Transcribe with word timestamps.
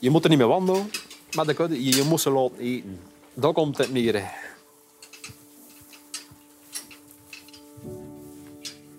Je 0.00 0.10
moet 0.10 0.24
er 0.24 0.30
niet 0.30 0.38
mee 0.38 0.48
wandelen 0.48 0.90
met 1.36 1.46
de 1.46 1.54
kudde. 1.54 1.84
Je, 1.84 1.96
je 1.96 2.02
moet 2.02 2.20
ze 2.20 2.30
laten 2.30 2.58
eten. 2.58 3.00
Daar 3.34 3.52
komt 3.52 3.78
het 3.78 3.92
neer. 3.92 4.30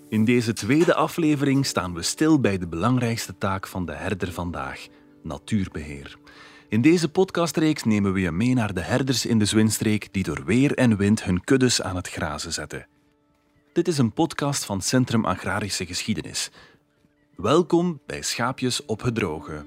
In 0.08 0.24
deze 0.24 0.52
tweede 0.52 0.94
aflevering 0.94 1.66
staan 1.66 1.94
we 1.94 2.02
stil 2.02 2.40
bij 2.40 2.58
de 2.58 2.66
belangrijkste 2.66 3.38
taak 3.38 3.66
van 3.66 3.86
de 3.86 3.92
herder 3.92 4.32
vandaag: 4.32 4.88
natuurbeheer. 5.22 6.18
In 6.68 6.82
deze 6.82 7.08
podcastreeks 7.08 7.84
nemen 7.84 8.12
we 8.12 8.20
je 8.20 8.30
mee 8.30 8.54
naar 8.54 8.74
de 8.74 8.80
herders 8.80 9.26
in 9.26 9.38
de 9.38 9.44
Zwinstreek 9.44 10.12
die 10.12 10.22
door 10.22 10.44
weer 10.44 10.74
en 10.74 10.96
wind 10.96 11.24
hun 11.24 11.44
kuddes 11.44 11.82
aan 11.82 11.96
het 11.96 12.08
grazen 12.08 12.52
zetten. 12.52 12.86
Dit 13.72 13.88
is 13.88 13.98
een 13.98 14.12
podcast 14.12 14.64
van 14.64 14.80
Centrum 14.80 15.24
Agrarische 15.24 15.86
Geschiedenis. 15.86 16.50
Welkom 17.36 18.00
bij 18.06 18.22
Schaapjes 18.22 18.84
op 18.84 19.02
het 19.02 19.14
Droge. 19.14 19.64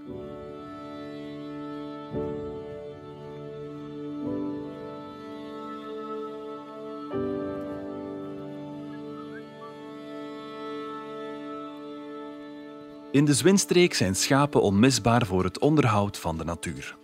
In 13.13 13.25
de 13.25 13.33
Zwinstreek 13.33 13.93
zijn 13.93 14.15
schapen 14.15 14.61
onmisbaar 14.61 15.25
voor 15.25 15.43
het 15.43 15.59
onderhoud 15.59 16.17
van 16.17 16.37
de 16.37 16.43
natuur. 16.43 16.97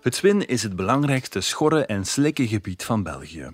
Het 0.00 0.14
Zwin 0.14 0.46
is 0.46 0.62
het 0.62 0.76
belangrijkste 0.76 1.40
schorre- 1.40 1.86
en 1.86 2.04
slikkengebied 2.04 2.84
van 2.84 3.02
België. 3.02 3.50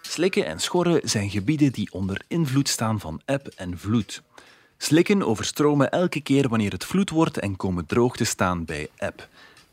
Slikken 0.00 0.46
en 0.46 0.60
schorren 0.60 1.08
zijn 1.08 1.30
gebieden 1.30 1.72
die 1.72 1.92
onder 1.92 2.24
invloed 2.28 2.68
staan 2.68 3.00
van 3.00 3.20
eb 3.24 3.46
en 3.46 3.78
vloed. 3.78 4.22
Slikken 4.78 5.22
overstromen 5.22 5.90
elke 5.90 6.20
keer 6.20 6.48
wanneer 6.48 6.72
het 6.72 6.84
vloed 6.84 7.10
wordt 7.10 7.38
en 7.38 7.56
komen 7.56 7.86
droog 7.86 8.16
te 8.16 8.24
staan 8.24 8.64
bij 8.64 8.88
eb. 8.96 9.28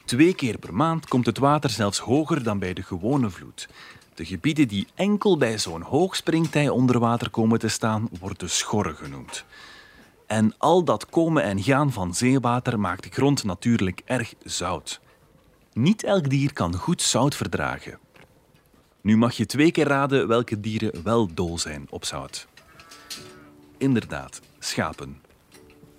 Twee 0.06 0.34
keer 0.36 0.58
per 0.58 0.74
maand 0.74 1.08
komt 1.08 1.26
het 1.26 1.38
water 1.38 1.70
zelfs 1.70 2.00
hoger 2.00 2.44
dan 2.44 2.60
bij 2.60 2.74
de 2.74 2.84
gewone 2.84 3.30
vloed. 3.30 3.68
De 4.14 4.26
gebieden 4.26 4.68
die 4.68 4.88
enkel 4.96 5.38
bij 5.38 5.58
zo'n 5.58 5.82
hoog 5.82 6.16
springtij 6.16 6.70
onder 6.70 7.00
water 7.00 7.30
komen 7.30 7.60
te 7.60 7.68
staan, 7.68 8.10
worden 8.20 8.50
schorren 8.50 8.96
genoemd. 8.96 9.46
En 10.32 10.54
al 10.58 10.84
dat 10.84 11.10
komen 11.10 11.44
en 11.44 11.64
gaan 11.64 11.92
van 11.92 12.14
zeewater 12.14 12.80
maakt 12.80 13.04
de 13.04 13.10
grond 13.10 13.44
natuurlijk 13.44 14.02
erg 14.06 14.34
zout. 14.44 15.02
Niet 15.74 16.04
elk 16.04 16.30
dier 16.30 16.54
kan 16.54 16.76
goed 16.76 17.02
zout 17.02 17.36
verdragen. 17.36 18.00
Nu 19.02 19.18
mag 19.18 19.34
je 19.34 19.46
twee 19.46 19.72
keer 19.72 19.88
raden 19.88 20.28
welke 20.28 20.60
dieren 20.60 21.04
wel 21.04 21.34
dol 21.34 21.58
zijn 21.58 21.88
op 21.90 22.06
zout. 22.06 22.48
Inderdaad, 23.78 24.42
schapen. 24.60 25.22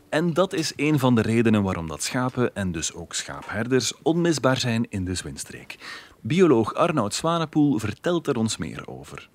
En 0.08 0.32
dat 0.32 0.52
is 0.52 0.72
een 0.76 0.98
van 0.98 1.14
de 1.14 1.22
redenen 1.22 1.62
waarom 1.62 1.88
dat 1.88 2.02
schapen 2.02 2.54
en 2.54 2.72
dus 2.72 2.94
ook 2.94 3.14
schaapherders 3.14 3.92
onmisbaar 4.02 4.56
zijn 4.56 4.86
in 4.88 5.04
de 5.04 5.14
Zwinstreek. 5.14 5.76
Bioloog 6.20 6.74
Arnoud 6.74 7.14
Zwanepoel 7.14 7.78
vertelt 7.78 8.26
er 8.26 8.36
ons 8.36 8.56
meer 8.56 8.88
over. 8.88 9.28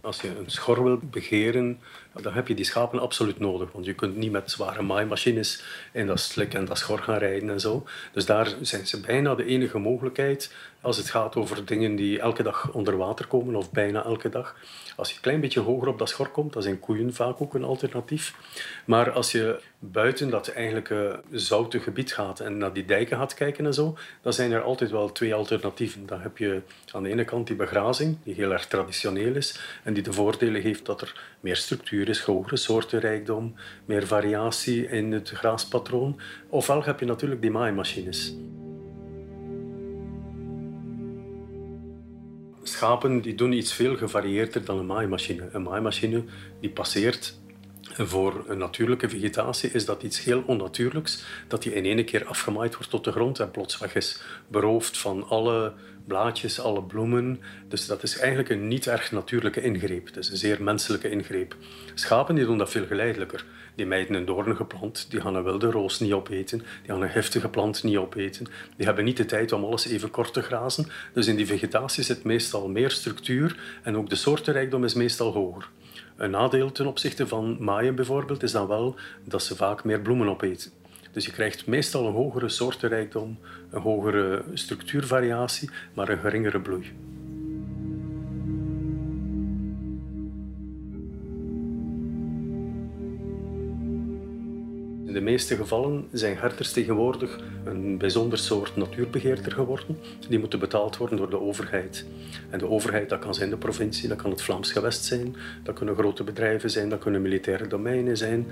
Als 0.00 0.20
je 0.20 0.38
een 0.38 0.50
schor 0.50 0.82
wil 0.82 0.98
begeren, 1.10 1.80
dan 2.22 2.32
heb 2.32 2.48
je 2.48 2.54
die 2.54 2.64
schapen 2.64 2.98
absoluut 2.98 3.38
nodig. 3.38 3.72
Want 3.72 3.84
je 3.84 3.94
kunt 3.94 4.16
niet 4.16 4.32
met 4.32 4.50
zware 4.50 4.82
maaimachines 4.82 5.62
in 5.92 6.06
dat 6.06 6.20
slik 6.20 6.54
en 6.54 6.64
dat 6.64 6.78
schor 6.78 6.98
gaan 6.98 7.18
rijden 7.18 7.50
en 7.50 7.60
zo. 7.60 7.86
Dus 8.12 8.26
daar 8.26 8.54
zijn 8.60 8.86
ze 8.86 9.00
bijna 9.00 9.34
de 9.34 9.44
enige 9.44 9.78
mogelijkheid 9.78 10.50
als 10.80 10.96
het 10.96 11.10
gaat 11.10 11.36
over 11.36 11.64
dingen 11.64 11.96
die 11.96 12.20
elke 12.20 12.42
dag 12.42 12.72
onder 12.72 12.96
water 12.96 13.26
komen, 13.26 13.54
of 13.54 13.70
bijna 13.70 14.04
elke 14.04 14.28
dag. 14.28 14.56
Als 14.96 15.08
je 15.08 15.14
een 15.14 15.20
klein 15.20 15.40
beetje 15.40 15.60
hoger 15.60 15.88
op 15.88 15.98
dat 15.98 16.08
schor 16.08 16.28
komt, 16.28 16.52
dan 16.52 16.62
zijn 16.62 16.80
koeien 16.80 17.14
vaak 17.14 17.40
ook 17.40 17.54
een 17.54 17.64
alternatief. 17.64 18.34
Maar 18.84 19.10
als 19.10 19.32
je 19.32 19.60
buiten 19.78 20.30
dat 20.30 20.48
eigenlijke 20.48 21.20
zoute 21.30 21.80
gebied 21.80 22.12
gaat 22.12 22.40
en 22.40 22.58
naar 22.58 22.72
die 22.72 22.84
dijken 22.84 23.16
gaat 23.16 23.34
kijken 23.34 23.66
en 23.66 23.74
zo, 23.74 23.96
dan 24.22 24.32
zijn 24.32 24.52
er 24.52 24.62
altijd 24.62 24.90
wel 24.90 25.12
twee 25.12 25.34
alternatieven. 25.34 26.06
Dan 26.06 26.20
heb 26.20 26.38
je 26.38 26.60
aan 26.92 27.02
de 27.02 27.08
ene 27.08 27.24
kant 27.24 27.46
die 27.46 27.56
begrazing, 27.56 28.16
die 28.22 28.34
heel 28.34 28.52
erg 28.52 28.66
traditioneel 28.66 29.34
is 29.34 29.60
en 29.84 29.92
die 29.92 30.02
de 30.02 30.12
voordelen 30.12 30.62
geeft 30.62 30.86
dat 30.86 31.00
er 31.00 31.20
meer 31.40 31.56
structuur 31.56 32.07
is, 32.08 32.20
hogere 32.20 32.56
soortenrijkdom, 32.56 33.54
meer 33.84 34.06
variatie 34.06 34.88
in 34.88 35.12
het 35.12 35.30
graaspatroon. 35.30 36.20
Ofwel 36.48 36.82
heb 36.82 37.00
je 37.00 37.06
natuurlijk 37.06 37.40
die 37.42 37.50
maaimachines. 37.50 38.34
Schapen 42.62 43.20
die 43.20 43.34
doen 43.34 43.52
iets 43.52 43.72
veel 43.72 43.96
gevarieerder 43.96 44.64
dan 44.64 44.78
een 44.78 44.86
maaimachine. 44.86 45.48
Een 45.52 45.62
maaimachine 45.62 46.24
die 46.60 46.70
passeert 46.70 47.38
voor 48.06 48.44
een 48.46 48.58
natuurlijke 48.58 49.08
vegetatie 49.08 49.70
is 49.70 49.84
dat 49.84 50.02
iets 50.02 50.24
heel 50.24 50.42
onnatuurlijks, 50.46 51.24
dat 51.48 51.62
die 51.62 51.74
in 51.74 51.84
één 51.84 52.04
keer 52.04 52.26
afgemaaid 52.26 52.74
wordt 52.74 52.90
tot 52.90 53.04
de 53.04 53.12
grond 53.12 53.38
en 53.38 53.50
plots 53.50 53.78
weg 53.78 53.94
is. 53.94 54.22
Beroofd 54.48 54.98
van 54.98 55.28
alle 55.28 55.72
blaadjes, 56.08 56.60
alle 56.60 56.82
bloemen. 56.82 57.40
Dus 57.68 57.86
dat 57.86 58.02
is 58.02 58.18
eigenlijk 58.18 58.48
een 58.48 58.68
niet 58.68 58.86
erg 58.86 59.12
natuurlijke 59.12 59.60
ingreep. 59.60 60.06
Het 60.06 60.16
is 60.16 60.30
een 60.30 60.36
zeer 60.36 60.62
menselijke 60.62 61.10
ingreep. 61.10 61.56
Schapen 61.94 62.34
die 62.34 62.44
doen 62.44 62.58
dat 62.58 62.70
veel 62.70 62.86
geleidelijker. 62.86 63.44
Die 63.74 63.86
mijden 63.86 64.14
een 64.14 64.24
doornige 64.24 64.64
plant, 64.64 65.06
die 65.10 65.20
gaan 65.20 65.34
een 65.34 65.42
wilde 65.42 65.70
roos 65.70 66.00
niet 66.00 66.12
opeten, 66.12 66.58
die 66.58 66.92
gaan 66.92 67.02
een 67.02 67.10
giftige 67.10 67.48
plant 67.48 67.82
niet 67.82 67.96
opeten. 67.96 68.46
Die 68.76 68.86
hebben 68.86 69.04
niet 69.04 69.16
de 69.16 69.24
tijd 69.24 69.52
om 69.52 69.64
alles 69.64 69.86
even 69.86 70.10
kort 70.10 70.32
te 70.32 70.42
grazen. 70.42 70.86
Dus 71.12 71.26
in 71.26 71.36
die 71.36 71.46
vegetatie 71.46 72.04
zit 72.04 72.24
meestal 72.24 72.68
meer 72.68 72.90
structuur 72.90 73.56
en 73.82 73.96
ook 73.96 74.08
de 74.08 74.16
soortenrijkdom 74.16 74.84
is 74.84 74.94
meestal 74.94 75.32
hoger. 75.32 75.68
Een 76.16 76.30
nadeel 76.30 76.72
ten 76.72 76.86
opzichte 76.86 77.26
van 77.26 77.56
maaien 77.60 77.94
bijvoorbeeld 77.94 78.42
is 78.42 78.52
dan 78.52 78.66
wel 78.66 78.96
dat 79.24 79.42
ze 79.42 79.56
vaak 79.56 79.84
meer 79.84 80.00
bloemen 80.00 80.28
opeten. 80.28 80.70
Dus 81.18 81.26
je 81.26 81.32
krijgt 81.32 81.66
meestal 81.66 82.06
een 82.06 82.12
hogere 82.12 82.48
soortenrijkdom, 82.48 83.38
een 83.70 83.80
hogere 83.80 84.44
structuurvariatie, 84.54 85.70
maar 85.94 86.08
een 86.08 86.18
geringere 86.18 86.60
bloei. 86.60 86.92
In 95.08 95.14
de 95.14 95.20
meeste 95.20 95.56
gevallen 95.56 96.08
zijn 96.12 96.36
herders 96.36 96.72
tegenwoordig 96.72 97.40
een 97.64 97.98
bijzonder 97.98 98.38
soort 98.38 98.76
natuurbeheerder 98.76 99.52
geworden. 99.52 99.98
Die 100.28 100.38
moeten 100.38 100.58
betaald 100.58 100.96
worden 100.96 101.16
door 101.16 101.30
de 101.30 101.40
overheid. 101.40 102.06
En 102.50 102.58
de 102.58 102.68
overheid, 102.68 103.08
dat 103.08 103.18
kan 103.18 103.34
zijn 103.34 103.50
de 103.50 103.56
provincie, 103.56 104.08
dat 104.08 104.22
kan 104.22 104.30
het 104.30 104.42
Vlaams 104.42 104.72
gewest 104.72 105.04
zijn, 105.04 105.36
dat 105.62 105.74
kunnen 105.74 105.94
grote 105.94 106.24
bedrijven 106.24 106.70
zijn, 106.70 106.88
dat 106.88 106.98
kunnen 106.98 107.22
militaire 107.22 107.66
domeinen 107.66 108.16
zijn. 108.16 108.46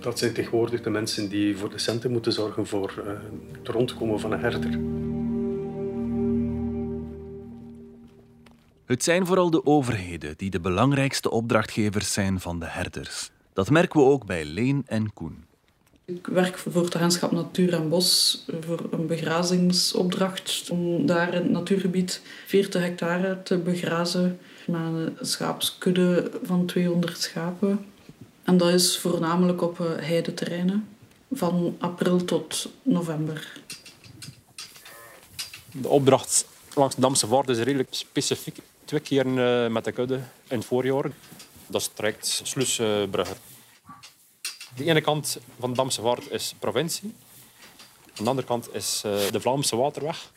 Dat 0.00 0.18
zijn 0.18 0.32
tegenwoordig 0.32 0.82
de 0.82 0.90
mensen 0.90 1.28
die 1.28 1.56
voor 1.56 1.70
de 1.70 1.78
centen 1.78 2.10
moeten 2.10 2.32
zorgen 2.32 2.66
voor 2.66 2.94
uh, 2.98 3.12
het 3.58 3.68
rondkomen 3.68 4.20
van 4.20 4.32
een 4.32 4.40
herder. 4.40 4.78
Het 8.84 9.04
zijn 9.04 9.26
vooral 9.26 9.50
de 9.50 9.66
overheden 9.66 10.34
die 10.36 10.50
de 10.50 10.60
belangrijkste 10.60 11.30
opdrachtgevers 11.30 12.12
zijn 12.12 12.40
van 12.40 12.58
de 12.58 12.66
herders. 12.66 13.30
Dat 13.52 13.70
merken 13.70 14.00
we 14.00 14.06
ook 14.06 14.26
bij 14.26 14.44
Leen 14.44 14.82
en 14.86 15.12
Koen. 15.12 15.47
Ik 16.14 16.26
werk 16.26 16.58
voor 16.58 16.84
het 16.84 16.96
agentschap 16.96 17.32
Natuur 17.32 17.74
en 17.74 17.88
Bos 17.88 18.44
voor 18.60 18.86
een 18.90 19.06
begrazingsopdracht 19.06 20.70
om 20.70 21.06
daar 21.06 21.34
in 21.34 21.42
het 21.42 21.50
natuurgebied 21.50 22.20
40 22.46 22.82
hectare 22.82 23.42
te 23.42 23.58
begrazen 23.58 24.38
met 24.66 24.80
een 24.80 25.16
schaapskudde 25.20 26.30
van 26.42 26.66
200 26.66 27.22
schapen. 27.22 27.86
En 28.42 28.56
dat 28.56 28.68
is 28.68 28.98
voornamelijk 28.98 29.62
op 29.62 29.78
heideterreinen 30.00 30.88
van 31.30 31.76
april 31.78 32.24
tot 32.24 32.68
november. 32.82 33.52
De 35.72 35.88
opdracht 35.88 36.46
langs 36.74 36.94
de 36.94 37.00
Damse 37.00 37.26
Vaart 37.26 37.48
is 37.48 37.58
redelijk 37.58 37.88
specifiek. 37.90 38.58
Twee 38.84 39.00
keer 39.00 39.26
met 39.70 39.84
de 39.84 39.92
kudde 39.92 40.20
in 40.48 40.58
het 40.58 40.64
voorjaar. 40.64 41.10
Dat 41.66 41.80
is 41.80 41.90
traject. 41.94 42.42
De 44.78 44.84
ene 44.84 45.00
kant 45.00 45.38
van 45.58 45.70
de 45.70 45.76
Damse 45.76 46.00
Vaart 46.02 46.30
is 46.30 46.54
provincie. 46.58 47.14
Aan 48.18 48.24
de 48.24 48.30
andere 48.30 48.46
kant 48.46 48.74
is 48.74 49.00
de 49.30 49.40
Vlaamse 49.40 49.76
Waterweg. 49.76 50.32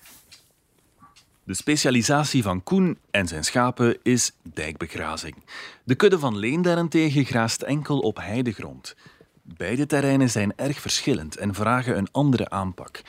De 1.44 1.54
specialisatie 1.54 2.44
van 2.44 2.64
Koen 2.64 2.98
en 3.12 3.28
zijn 3.28 3.44
schapen 3.44 3.98
is 4.04 4.32
dijkbegrazing. 4.44 5.36
De 5.84 5.96
kudde 5.96 6.20
van 6.20 6.38
Leen 6.38 6.62
daarentegen 6.62 7.26
graast 7.26 7.62
enkel 7.62 8.00
op 8.00 8.18
heidegrond. 8.18 8.96
Beide 9.42 9.86
terreinen 9.86 10.30
zijn 10.30 10.54
erg 10.56 10.80
verschillend 10.80 11.38
en 11.38 11.54
vragen 11.54 11.98
een 11.98 12.12
andere 12.12 12.50
aanpak. 12.50 13.02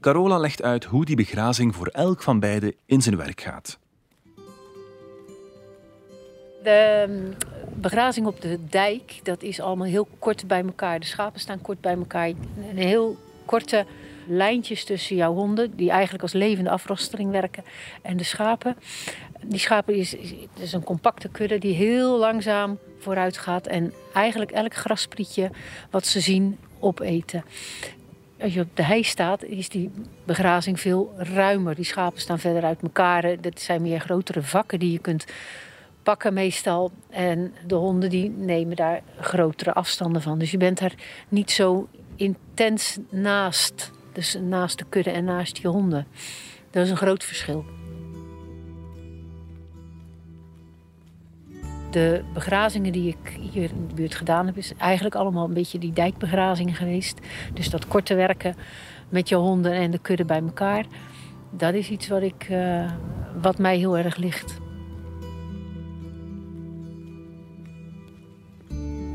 Carola 0.00 0.38
legt 0.38 0.62
uit 0.62 0.84
hoe 0.84 1.04
die 1.04 1.16
begrazing 1.16 1.74
voor 1.74 1.86
elk 1.86 2.22
van 2.22 2.40
beide 2.40 2.76
in 2.86 3.02
zijn 3.02 3.16
werk 3.16 3.40
gaat. 3.40 3.78
De 6.62 7.08
begrazing 7.74 8.26
op 8.26 8.40
de 8.40 8.58
dijk, 8.68 9.20
dat 9.22 9.42
is 9.42 9.60
allemaal 9.60 9.86
heel 9.86 10.08
kort 10.18 10.46
bij 10.46 10.64
elkaar. 10.64 11.00
De 11.00 11.06
schapen 11.06 11.40
staan 11.40 11.60
kort 11.60 11.80
bij 11.80 11.94
elkaar. 11.94 12.28
Een 12.28 12.78
heel 12.78 13.16
korte 13.44 13.84
lijntjes 14.26 14.84
tussen 14.84 15.16
jouw 15.16 15.34
honden, 15.34 15.76
die 15.76 15.90
eigenlijk 15.90 16.22
als 16.22 16.32
levende 16.32 16.70
afrostering 16.70 17.30
werken, 17.30 17.64
en 18.02 18.16
de 18.16 18.24
schapen. 18.24 18.76
Die 19.42 19.58
schapen 19.58 19.94
is, 19.94 20.14
is 20.60 20.72
een 20.72 20.84
compacte 20.84 21.28
kudde 21.28 21.58
die 21.58 21.74
heel 21.74 22.18
langzaam 22.18 22.78
vooruit 22.98 23.38
gaat 23.38 23.66
en 23.66 23.92
eigenlijk 24.14 24.50
elk 24.50 24.74
grassprietje 24.74 25.50
wat 25.90 26.06
ze 26.06 26.20
zien 26.20 26.58
opeten. 26.78 27.44
Als 28.40 28.54
je 28.54 28.60
op 28.60 28.76
de 28.76 28.82
hei 28.82 29.02
staat, 29.02 29.44
is 29.44 29.68
die 29.68 29.90
begrazing 30.24 30.80
veel 30.80 31.14
ruimer. 31.16 31.74
Die 31.74 31.84
schapen 31.84 32.20
staan 32.20 32.38
verder 32.38 32.64
uit 32.64 32.82
elkaar. 32.82 33.40
Dat 33.40 33.60
zijn 33.60 33.82
meer 33.82 34.00
grotere 34.00 34.42
vakken 34.42 34.78
die 34.78 34.92
je 34.92 34.98
kunt 34.98 35.24
pakken 36.02 36.34
meestal. 36.34 36.90
En 37.10 37.54
de 37.66 37.74
honden 37.74 38.10
die 38.10 38.30
nemen 38.30 38.76
daar 38.76 39.02
grotere 39.20 39.72
afstanden 39.72 40.22
van. 40.22 40.38
Dus 40.38 40.50
je 40.50 40.56
bent 40.56 40.80
er 40.80 40.94
niet 41.28 41.50
zo 41.50 41.88
intens 42.16 42.98
naast. 43.10 43.90
Dus 44.12 44.38
naast 44.42 44.78
de 44.78 44.84
kudde 44.88 45.10
en 45.10 45.24
naast 45.24 45.56
je 45.56 45.68
honden. 45.68 46.06
Dat 46.70 46.84
is 46.84 46.90
een 46.90 46.96
groot 46.96 47.24
verschil. 47.24 47.64
De 51.90 52.22
begrazingen 52.32 52.92
die 52.92 53.08
ik 53.08 53.38
hier 53.52 53.62
in 53.62 53.88
de 53.88 53.94
buurt 53.94 54.14
gedaan 54.14 54.46
heb, 54.46 54.56
is 54.56 54.72
eigenlijk 54.78 55.14
allemaal 55.14 55.44
een 55.44 55.54
beetje 55.54 55.78
die 55.78 55.92
dijkbegrazingen 55.92 56.74
geweest. 56.74 57.18
Dus 57.54 57.70
dat 57.70 57.88
korte 57.88 58.14
werken 58.14 58.56
met 59.08 59.28
je 59.28 59.34
honden 59.34 59.72
en 59.72 59.90
de 59.90 59.98
kudde 59.98 60.24
bij 60.24 60.40
elkaar. 60.40 60.86
Dat 61.50 61.74
is 61.74 61.90
iets 61.90 62.08
wat, 62.08 62.22
ik, 62.22 62.48
uh, 62.50 62.90
wat 63.40 63.58
mij 63.58 63.76
heel 63.76 63.98
erg 63.98 64.16
ligt. 64.16 64.58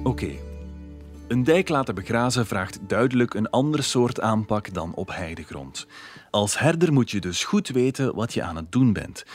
Oké. 0.06 0.32
Een 1.28 1.44
dijk 1.44 1.70
laten 1.70 1.96
begrazen 1.96 2.46
vraagt 2.46 2.80
duidelijk 2.88 3.34
een 3.34 3.50
ander 3.50 3.84
soort 3.84 4.22
aanpak 4.22 4.74
dan 4.74 4.94
op 4.94 5.10
heidegrond. 5.16 5.88
Als 6.30 6.60
herder 6.60 6.94
moet 6.94 7.12
je 7.12 7.20
dus 7.20 7.44
goed 7.44 7.68
weten 7.68 8.16
wat 8.16 8.34
je 8.34 8.44
aan 8.44 8.56
het 8.56 8.72
doen 8.72 8.94
bent. 8.94 9.26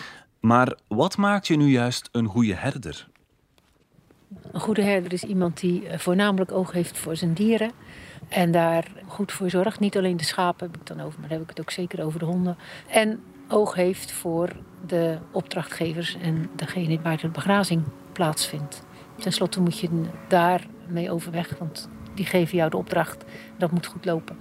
Maar 0.40 0.78
wat 0.88 1.16
maakt 1.16 1.46
je 1.46 1.56
nu 1.56 1.66
juist 1.66 2.08
een 2.12 2.26
goede 2.26 2.54
herder? 2.54 3.08
Een 4.52 4.60
goede 4.60 4.82
herder 4.82 5.12
is 5.12 5.24
iemand 5.24 5.60
die 5.60 5.88
eh, 5.88 5.98
voornamelijk 5.98 6.52
oog 6.52 6.72
heeft 6.72 6.98
voor 6.98 7.16
zijn 7.16 7.34
dieren. 7.34 7.70
En 8.28 8.50
daar 8.50 8.86
goed 9.06 9.32
voor 9.32 9.50
zorgt. 9.50 9.80
Niet 9.80 9.96
alleen 9.96 10.16
de 10.16 10.24
schapen 10.24 10.66
heb 10.66 10.80
ik 10.80 10.86
dan 10.86 11.00
over, 11.00 11.20
maar 11.20 11.30
heb 11.30 11.42
ik 11.42 11.48
het 11.48 11.60
ook 11.60 11.70
zeker 11.70 12.04
over 12.04 12.18
de 12.18 12.24
honden. 12.24 12.56
En 12.86 13.20
oog 13.48 13.74
heeft 13.74 14.12
voor 14.12 14.48
de 14.86 15.18
opdrachtgevers 15.30 16.16
en 16.22 16.50
degene 16.56 17.00
waar 17.00 17.20
de 17.20 17.28
begrazing 17.28 17.82
plaatsvindt. 18.12 18.88
Ten 19.20 19.32
slotte 19.32 19.60
moet 19.60 19.78
je 19.78 19.88
daar 20.28 20.66
mee 20.88 21.10
overweg, 21.10 21.58
want 21.58 21.88
die 22.14 22.24
geven 22.24 22.56
jou 22.56 22.70
de 22.70 22.76
opdracht. 22.76 23.24
Dat 23.58 23.70
moet 23.70 23.86
goed 23.86 24.04
lopen. 24.04 24.36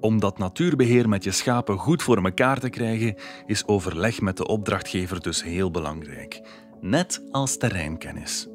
Om 0.00 0.20
dat 0.20 0.38
natuurbeheer 0.38 1.08
met 1.08 1.24
je 1.24 1.30
schapen 1.30 1.78
goed 1.78 2.02
voor 2.02 2.24
elkaar 2.24 2.60
te 2.60 2.70
krijgen, 2.70 3.14
is 3.46 3.66
overleg 3.66 4.20
met 4.20 4.36
de 4.36 4.46
opdrachtgever 4.46 5.20
dus 5.20 5.42
heel 5.42 5.70
belangrijk. 5.70 6.40
Net 6.80 7.22
als 7.30 7.56
terreinkennis. 7.56 8.48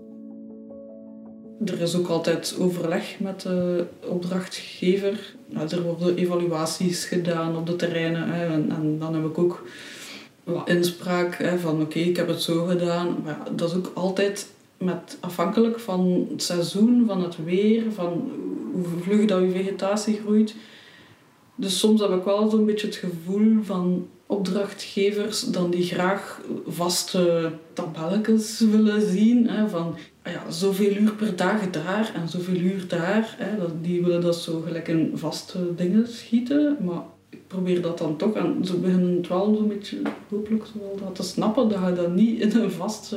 Er 1.66 1.82
is 1.82 1.96
ook 1.96 2.08
altijd 2.08 2.56
overleg 2.60 3.20
met 3.20 3.42
de 3.42 3.88
opdrachtgever. 4.08 5.36
er 5.70 5.82
worden 5.82 6.16
evaluaties 6.16 7.06
gedaan 7.06 7.58
op 7.58 7.66
de 7.66 7.76
terreinen. 7.76 8.34
En, 8.34 8.72
en 8.72 9.00
dan 9.00 9.14
heb 9.14 9.26
ik 9.26 9.38
ook 9.38 9.64
inspraak 10.66 11.36
hè, 11.36 11.60
van 11.60 11.82
oké, 11.82 12.00
ik 12.00 12.18
heb 12.18 12.28
het 12.28 12.42
zo 12.42 12.66
gedaan. 12.66 13.18
Maar 13.24 13.40
dat 13.56 13.70
is 13.70 13.76
ook 13.76 13.92
altijd 13.94 14.48
met, 14.78 15.18
afhankelijk 15.20 15.80
van 15.80 16.28
het 16.32 16.44
seizoen, 16.44 17.04
van 17.08 17.24
het 17.24 17.44
weer, 17.44 17.84
van 17.92 18.32
hoe 18.74 18.86
vlug 19.02 19.26
dat 19.26 19.42
je 19.42 19.50
vegetatie 19.50 20.20
groeit. 20.24 20.56
Dus 21.56 21.80
soms 21.80 22.02
heb 22.02 22.12
ik 22.12 22.24
wel 22.24 22.50
zo'n 22.50 22.66
beetje 22.66 22.88
het 22.88 22.96
gevoel 22.96 23.64
van 23.64 24.08
opdrachtgevers 24.26 25.42
dan 25.42 25.70
die 25.70 25.84
graag 25.84 26.42
vaste 26.68 27.52
tabelletjes 27.74 28.60
willen 28.60 29.10
zien. 29.10 29.50
Hè, 29.50 29.70
van 29.70 29.96
ah 30.22 30.34
ja, 30.34 30.52
zoveel 30.52 30.96
uur 30.96 31.12
per 31.12 31.36
dag 31.36 31.70
daar 31.70 32.12
en 32.16 32.30
zoveel 32.30 32.56
uur 32.56 32.88
daar. 32.88 33.36
Hè, 33.38 33.82
die 33.82 34.04
willen 34.04 34.22
dat 34.22 34.36
zo 34.36 34.62
gelijk 34.66 34.88
in 34.88 35.12
vaste 35.14 35.76
dingen 35.76 36.08
schieten. 36.08 36.78
Maar 36.82 37.04
probeer 37.48 37.82
dat 37.82 37.98
dan 37.98 38.18
toch, 38.18 38.34
en 38.34 38.66
ze 38.66 38.78
beginnen 38.78 39.16
het 39.16 39.28
wel 39.28 39.56
zo'n 39.56 39.68
beetje 39.68 39.98
hopelijk 40.30 40.64
te 41.14 41.24
snappen, 41.24 41.70
dat 41.70 41.80
je 41.88 41.94
dat 41.94 42.16
niet 42.16 42.42
in 42.42 42.62
een 42.62 42.72
vast 42.72 43.16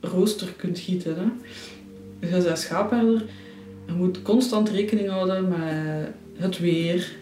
rooster 0.00 0.54
kunt 0.56 0.78
gieten. 0.78 1.14
Hè. 1.14 1.26
Je 2.26 2.42
bent 2.42 2.58
schaapherder, 2.58 3.24
je 3.86 3.92
moet 3.92 4.22
constant 4.22 4.68
rekening 4.68 5.08
houden 5.08 5.48
met 5.48 6.08
het 6.34 6.58
weer, 6.58 7.16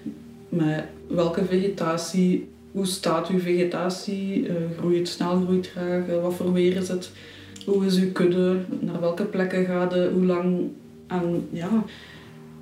met 0.48 0.84
welke 1.06 1.44
vegetatie, 1.44 2.49
hoe 2.72 2.87
staat 2.87 3.28
uw 3.28 3.38
vegetatie, 3.38 4.46
uh, 4.49 4.54
groeit 4.78 4.99
het 4.99 5.08
snel, 5.08 5.40
groeit 5.40 5.72
traag, 5.72 6.20
wat 6.22 6.34
voor 6.34 6.52
weer 6.52 6.76
is 6.76 6.88
het, 6.88 7.10
hoe 7.64 7.87
is 7.87 7.99
uw 7.99 8.12
kudde, 8.12 8.56
naar 8.81 9.00
welke 9.00 9.25
plekken 9.25 9.64
gaat 9.64 9.94
het, 9.94 10.12
hoe 10.12 10.25
lang. 10.25 10.69
En 11.06 11.49
ja, 11.50 11.84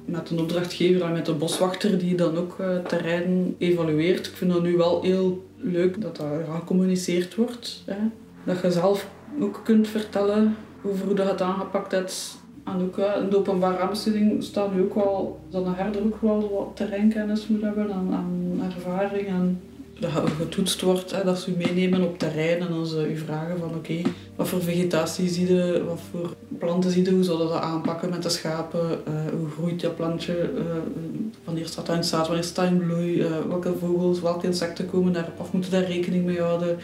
met 0.04 0.30
een 0.30 0.38
opdrachtgever 0.38 1.02
en 1.02 1.12
met 1.12 1.26
de 1.26 1.32
boswachter 1.32 1.98
die 1.98 2.14
dan 2.14 2.36
ook 2.36 2.56
eh, 2.58 2.78
terrein 2.78 3.54
evalueert. 3.58 4.26
Ik 4.26 4.36
vind 4.36 4.52
dat 4.52 4.62
nu 4.62 4.76
wel 4.76 5.02
heel 5.02 5.44
leuk 5.56 6.00
dat 6.00 6.16
dat 6.16 6.26
gecommuniceerd 6.50 7.34
wordt. 7.34 7.82
Hè. 7.84 7.96
Dat 8.44 8.60
je 8.60 8.70
zelf 8.70 9.08
ook 9.40 9.60
kunt 9.64 9.88
vertellen 9.88 10.56
over 10.82 11.06
hoe 11.06 11.14
dat 11.14 11.30
het 11.30 11.42
aangepakt 11.42 11.92
hebt. 11.92 12.42
En 12.64 12.80
ook 12.80 12.98
uh, 12.98 13.04
in 13.22 13.30
de 13.30 13.36
openbare 13.36 13.78
aanbesteding 13.78 14.42
staat 14.42 14.74
nu 14.74 14.82
ook 14.82 14.94
wel 14.94 15.40
dat 15.50 15.66
een 15.66 15.74
herder 15.74 16.02
ook 16.04 16.20
wel 16.20 16.50
wat 16.54 16.70
terreinkennis 16.74 17.46
moet 17.46 17.62
hebben 17.62 17.90
en, 17.90 18.08
en 18.10 18.60
ervaring. 18.74 19.26
En 19.26 19.60
dat 20.00 20.10
getoetst 20.36 20.80
wordt, 20.80 21.10
hè, 21.10 21.24
dat 21.24 21.38
ze 21.38 21.50
u 21.50 21.56
meenemen 21.56 22.02
op 22.02 22.18
terrein 22.18 22.60
en 22.60 22.68
dan 22.68 22.86
ze 22.86 23.10
u 23.12 23.16
vragen 23.16 23.58
van 23.58 23.74
oké, 23.74 24.00
wat 24.36 24.48
voor 24.48 24.62
vegetatie 24.62 25.28
zie 25.28 25.54
je, 25.54 25.84
wat 25.86 26.00
voor 26.10 26.34
planten 26.58 26.90
zie 26.90 27.04
je, 27.04 27.10
hoe 27.10 27.22
zullen 27.22 27.46
we 27.46 27.52
dat 27.52 27.62
aanpakken 27.62 28.10
met 28.10 28.22
de 28.22 28.28
schapen, 28.28 29.00
uh, 29.08 29.14
hoe 29.38 29.50
groeit 29.50 29.80
dat 29.80 29.96
plantje, 29.96 30.50
uh, 30.54 30.62
wanneer 31.44 31.66
staat 31.66 31.86
dat 31.86 31.96
in 31.96 32.04
staat, 32.04 32.26
wanneer 32.26 32.44
staat 32.44 32.70
in 32.70 32.78
bloei, 32.78 33.14
uh, 33.14 33.30
welke 33.48 33.72
vogels, 33.80 34.20
welke 34.20 34.46
insecten 34.46 34.90
komen 34.90 35.12
daarop 35.12 35.40
of 35.40 35.52
moeten 35.52 35.70
daar 35.70 35.84
rekening 35.84 36.24
mee 36.24 36.40
houden. 36.40 36.78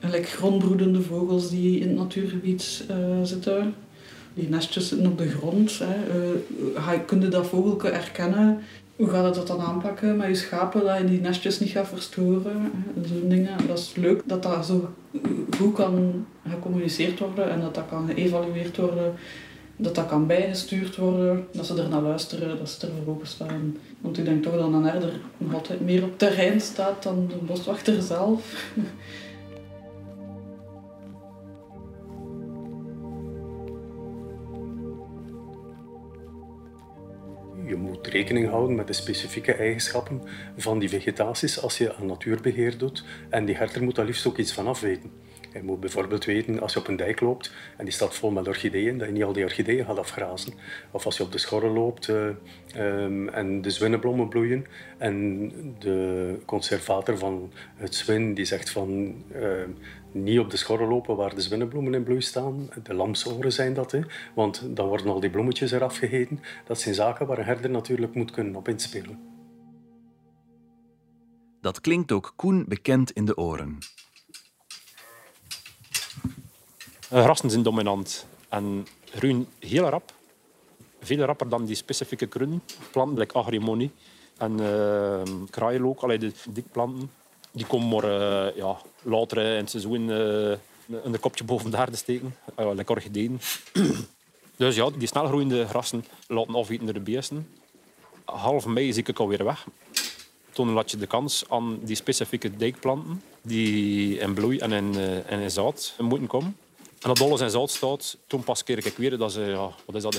Gelijk 0.00 0.28
grondbroedende 0.28 1.02
vogels 1.02 1.50
die 1.50 1.80
in 1.80 1.88
het 1.88 1.96
natuurgebied 1.96 2.84
zitten. 3.22 3.74
Die 4.34 4.48
nestjes 4.48 4.88
zitten 4.88 5.06
op 5.06 5.18
de 5.18 5.28
grond. 5.28 5.80
Hè. 5.82 7.00
kun 7.06 7.20
je 7.20 7.28
dat 7.28 7.46
vogelke 7.46 7.88
herkennen? 7.88 8.58
Hoe 8.96 9.08
gaat 9.08 9.24
het 9.24 9.34
dat 9.34 9.46
dan 9.46 9.60
aanpakken 9.60 10.16
met 10.16 10.26
je 10.26 10.34
schapen, 10.34 10.84
dat 10.84 10.98
je 10.98 11.04
die 11.04 11.20
nestjes 11.20 11.60
niet 11.60 11.70
gaat 11.70 11.88
verstoren. 11.88 12.70
Zo'n 13.04 13.28
dingen. 13.28 13.66
Dat 13.66 13.78
is 13.78 13.94
leuk 13.96 14.22
dat 14.24 14.42
dat 14.42 14.66
zo 14.66 14.88
goed 15.56 15.74
kan 15.74 16.26
gecommuniceerd 16.48 17.18
worden 17.18 17.50
en 17.50 17.60
dat 17.60 17.74
dat 17.74 17.84
kan 17.88 18.06
geëvalueerd 18.06 18.76
worden. 18.76 19.14
Dat 19.76 19.94
dat 19.94 20.06
kan 20.06 20.26
bijgestuurd 20.26 20.96
worden, 20.96 21.46
dat 21.52 21.66
ze 21.66 21.82
er 21.82 21.88
naar 21.88 22.02
luisteren, 22.02 22.58
dat 22.58 22.70
ze 22.70 22.86
er 22.86 22.92
voor 23.04 23.14
openstaan. 23.14 23.76
Want 24.00 24.18
ik 24.18 24.24
denk 24.24 24.42
toch 24.42 24.54
dat 24.54 24.72
een 24.72 24.84
herder 24.84 25.12
altijd 25.52 25.80
meer 25.80 26.02
op 26.02 26.18
terrein 26.18 26.60
staat 26.60 27.02
dan 27.02 27.26
de 27.28 27.36
boswachter 27.46 28.02
zelf. 28.02 28.42
rekening 38.12 38.48
houden 38.48 38.76
met 38.76 38.86
de 38.86 38.92
specifieke 38.92 39.52
eigenschappen 39.52 40.22
van 40.56 40.78
die 40.78 40.88
vegetaties 40.88 41.60
als 41.60 41.78
je 41.78 41.94
aan 41.94 42.06
natuurbeheer 42.06 42.78
doet. 42.78 43.04
En 43.28 43.44
die 43.44 43.56
herder 43.56 43.82
moet 43.82 43.94
daar 43.94 44.04
liefst 44.04 44.26
ook 44.26 44.38
iets 44.38 44.52
van 44.52 44.66
afweten. 44.66 45.10
Je 45.52 45.62
moet 45.62 45.80
bijvoorbeeld 45.80 46.24
weten, 46.24 46.60
als 46.60 46.72
je 46.72 46.78
op 46.78 46.88
een 46.88 46.96
dijk 46.96 47.20
loopt 47.20 47.52
en 47.76 47.84
die 47.84 47.94
staat 47.94 48.14
vol 48.14 48.30
met 48.30 48.48
orchideeën, 48.48 48.98
dat 48.98 49.06
je 49.06 49.12
niet 49.12 49.24
al 49.24 49.32
die 49.32 49.44
orchideeën 49.44 49.84
gaat 49.84 49.98
afgrazen. 49.98 50.52
Of 50.90 51.04
als 51.04 51.16
je 51.16 51.22
op 51.22 51.32
de 51.32 51.38
schorre 51.38 51.68
loopt 51.68 52.08
uh, 52.08 52.28
um, 52.76 53.28
en 53.28 53.62
de 53.62 53.70
zwinnenblommen 53.70 54.28
bloeien 54.28 54.66
en 54.98 55.48
de 55.78 56.36
conservator 56.44 57.18
van 57.18 57.52
het 57.76 57.94
zwin 57.94 58.34
die 58.34 58.44
zegt 58.44 58.70
van 58.70 59.14
uh, 59.34 59.42
niet 60.12 60.38
op 60.38 60.50
de 60.50 60.56
schorre 60.56 60.86
lopen 60.86 61.16
waar 61.16 61.34
de 61.34 61.40
zwinnenbloemen 61.40 61.94
in 61.94 62.02
bloei 62.02 62.20
staan. 62.20 62.68
De 62.82 62.94
lamsoren 62.94 63.52
zijn 63.52 63.74
dat, 63.74 63.92
hè, 63.92 64.00
want 64.34 64.76
dan 64.76 64.86
worden 64.86 65.06
al 65.06 65.20
die 65.20 65.30
bloemetjes 65.30 65.72
eraf 65.72 65.96
gegeten. 65.96 66.40
Dat 66.66 66.80
zijn 66.80 66.94
zaken 66.94 67.26
waar 67.26 67.38
een 67.38 67.44
herder 67.44 67.70
natuurlijk 67.70 68.14
moet 68.14 68.30
kunnen 68.30 68.56
op 68.56 68.68
inspelen. 68.68 69.30
Dat 71.60 71.80
klinkt 71.80 72.12
ook 72.12 72.32
Koen 72.36 72.64
bekend 72.68 73.10
in 73.10 73.24
de 73.24 73.36
oren. 73.36 73.78
Grassen 77.08 77.50
zijn 77.50 77.62
dominant 77.62 78.26
en 78.48 78.86
groeien 79.04 79.46
heel 79.58 79.88
rap. 79.88 80.12
Veel 81.00 81.24
rapper 81.24 81.48
dan 81.48 81.64
die 81.64 81.74
specifieke 81.74 82.26
kruiden. 82.26 82.62
Planten, 82.90 83.18
like 83.18 83.34
agrimonie 83.34 83.90
en 84.38 84.60
uh, 84.60 85.22
kraaienlook, 85.50 86.00
de 86.20 86.32
dikplanten. 86.48 87.10
Die 87.52 87.66
komen 87.66 87.88
maar 87.88 88.04
uh, 88.04 88.56
ja, 88.56 88.76
later 89.02 89.38
in 89.38 89.56
het 89.56 89.70
seizoen 89.70 90.08
uh, 90.08 90.56
een 91.02 91.20
kopje 91.20 91.44
boven 91.44 91.70
de 91.70 91.76
aarde 91.76 91.96
steken. 91.96 92.36
Uh, 92.58 92.74
lekker 92.74 92.96
orchideeën. 92.96 93.40
dus 94.56 94.76
ja, 94.76 94.90
die 94.90 95.08
snelgroeiende 95.08 95.66
grassen 95.66 96.04
laten 96.26 96.54
afeten 96.54 96.84
door 96.84 96.94
de 96.94 97.00
beesten. 97.00 97.48
Half 98.24 98.66
mei 98.66 98.92
zie 98.92 99.04
ik 99.06 99.18
alweer 99.18 99.44
weg. 99.44 99.66
Toen 100.52 100.70
laat 100.70 100.90
je 100.90 100.96
de 100.96 101.06
kans 101.06 101.44
aan 101.48 101.78
die 101.82 101.96
specifieke 101.96 102.56
dijkplanten 102.56 103.22
die 103.42 104.18
in 104.18 104.34
bloei 104.34 104.58
en 104.58 104.72
in, 104.72 104.94
uh, 104.94 105.30
en 105.30 105.50
zaad 105.50 105.94
moeten 105.98 106.28
komen. 106.28 106.56
En 107.02 107.08
dat 107.08 107.20
alles 107.20 107.40
in 107.40 107.68
staat, 107.68 108.16
toen 108.26 108.44
pas 108.44 108.64
keer 108.64 108.86
ik 108.86 108.96
weer 108.96 109.18
dat 109.18 109.32
ze, 109.32 109.40
ja, 109.40 109.70
wat 109.84 109.94
is 109.94 110.02
dat, 110.02 110.18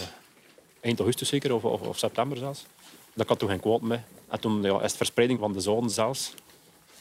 eind 0.81 0.97
augustus 0.97 1.27
zeker, 1.27 1.53
of, 1.53 1.63
of, 1.63 1.97
september 1.97 2.37
zelfs. 2.37 2.65
Dat 3.13 3.25
kan 3.25 3.37
toch 3.37 3.49
geen 3.49 3.59
kwaad 3.59 3.81
mee. 3.81 3.99
En 4.27 4.39
toen 4.39 4.61
ja, 4.61 4.75
is 4.75 4.81
het 4.81 4.95
verspreiding 4.95 5.39
van 5.39 5.53
de 5.53 5.59
zon 5.59 5.89
zelfs. 5.89 6.33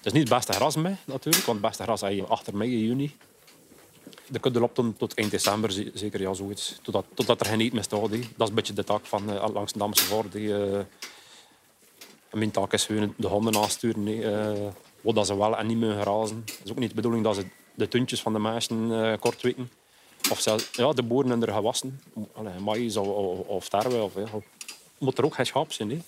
Het 0.02 0.12
is 0.12 0.18
niet 0.18 0.28
het 0.28 0.38
beste 0.38 0.52
gras 0.52 0.76
natuurlijk, 1.04 1.44
want 1.44 1.58
het 1.58 1.60
beste 1.60 1.82
gras 1.82 2.00
heb 2.00 2.12
je 2.12 2.24
achter 2.24 2.56
mei, 2.56 2.86
juni. 2.86 3.16
De 4.26 4.38
kudde 4.38 4.68
dan 4.72 4.96
tot 4.96 5.14
eind 5.14 5.30
december, 5.30 5.72
zeker 5.94 6.20
ja, 6.20 6.34
zoiets. 6.34 6.78
Totdat, 6.82 7.04
totdat 7.14 7.40
er 7.40 7.46
geen 7.46 7.60
eten 7.60 7.74
meer 7.74 7.84
staat. 7.84 8.10
Dat 8.10 8.12
is 8.12 8.48
een 8.48 8.54
beetje 8.54 8.72
de 8.72 8.84
taak 8.84 9.06
van 9.06 9.32
uh, 9.32 9.44
langs 9.52 9.72
de 9.72 9.78
Damse 9.78 10.04
Voort. 10.04 10.34
Uh, 10.34 10.78
mijn 12.32 12.50
taak 12.50 12.72
is 12.72 12.86
de 13.16 13.26
honden 13.26 13.56
aansturen. 13.56 14.06
Uh, 14.08 14.68
wat 15.00 15.14
dat 15.14 15.26
ze 15.26 15.36
wel 15.36 15.56
en 15.56 15.66
niet 15.66 15.76
meer 15.76 16.00
grazen. 16.00 16.42
Het 16.44 16.60
is 16.64 16.70
ook 16.70 16.78
niet 16.78 16.88
de 16.88 16.94
bedoeling 16.94 17.24
dat 17.24 17.34
ze 17.34 17.46
de 17.74 17.88
tuntjes 17.88 18.22
van 18.22 18.32
de 18.32 18.38
meisjes 18.38 19.18
kort 19.20 19.42
weten. 19.42 19.70
Of 20.30 20.40
zelfs, 20.40 20.68
ja, 20.72 20.92
de 20.92 21.02
boeren 21.02 21.32
in 21.32 21.40
de 21.40 21.52
gewassen. 21.52 22.00
Allee, 22.32 22.58
maïs 22.58 22.96
of, 22.96 23.06
of, 23.06 23.46
of 23.46 23.68
tarwe. 23.68 24.02
Of, 24.02 24.14
ja. 24.14 24.28
Moet 24.98 25.18
er 25.18 25.24
ook 25.24 25.34
geen 25.34 25.46
schaap 25.46 25.72
zijn. 25.72 26.04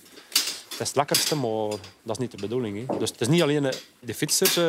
Het 0.74 0.82
is 0.82 0.88
het 0.88 0.96
lekkerste, 0.96 1.36
maar 1.36 1.68
dat 2.02 2.16
is 2.16 2.18
niet 2.18 2.30
de 2.30 2.36
bedoeling. 2.36 2.86
Hè. 2.86 2.98
Dus 2.98 3.10
het 3.10 3.20
is 3.20 3.28
niet 3.28 3.42
alleen 3.42 3.72
de 4.00 4.14
fietsers 4.14 4.56
uh, 4.56 4.64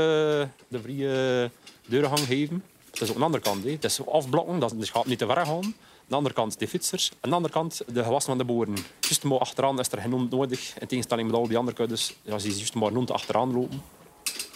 de 0.67 0.81
vrije 0.81 1.51
deurengang 1.87 2.19
geven. 2.19 2.63
Het 2.91 3.01
is 3.01 3.09
ook 3.09 3.15
een 3.15 3.21
andere 3.21 3.43
kant. 3.43 3.63
Hè. 3.63 3.71
Het 3.71 3.83
is 3.83 4.07
afblokken, 4.07 4.59
dat 4.59 4.73
de 4.77 4.85
schaap 4.85 5.05
niet 5.05 5.17
te 5.17 5.25
ver 5.25 5.45
gaan. 5.45 5.63
Aan 5.63 5.73
de 6.07 6.15
andere 6.15 6.35
kant 6.35 6.59
de 6.59 6.67
fietsers. 6.67 7.11
Aan 7.19 7.29
de 7.29 7.35
andere 7.35 7.53
kant 7.53 7.81
de 7.87 8.03
gewassen 8.03 8.29
van 8.29 8.37
de 8.37 8.53
boeren. 8.53 8.75
Just 8.99 9.23
maar 9.23 9.39
achteraan 9.39 9.79
is 9.79 9.91
er 9.91 10.01
geen 10.01 10.11
hond 10.11 10.31
nodig. 10.31 10.79
In 10.79 10.87
tegenstelling 10.87 11.27
met 11.27 11.37
al 11.37 11.47
die 11.47 11.57
andere 11.57 11.77
kuddes. 11.77 12.15
Ze 12.25 12.35
is 12.35 12.43
juist 12.43 12.73
maar 12.73 12.91
hond 12.91 13.11
achteraan 13.11 13.53
lopen. 13.53 13.81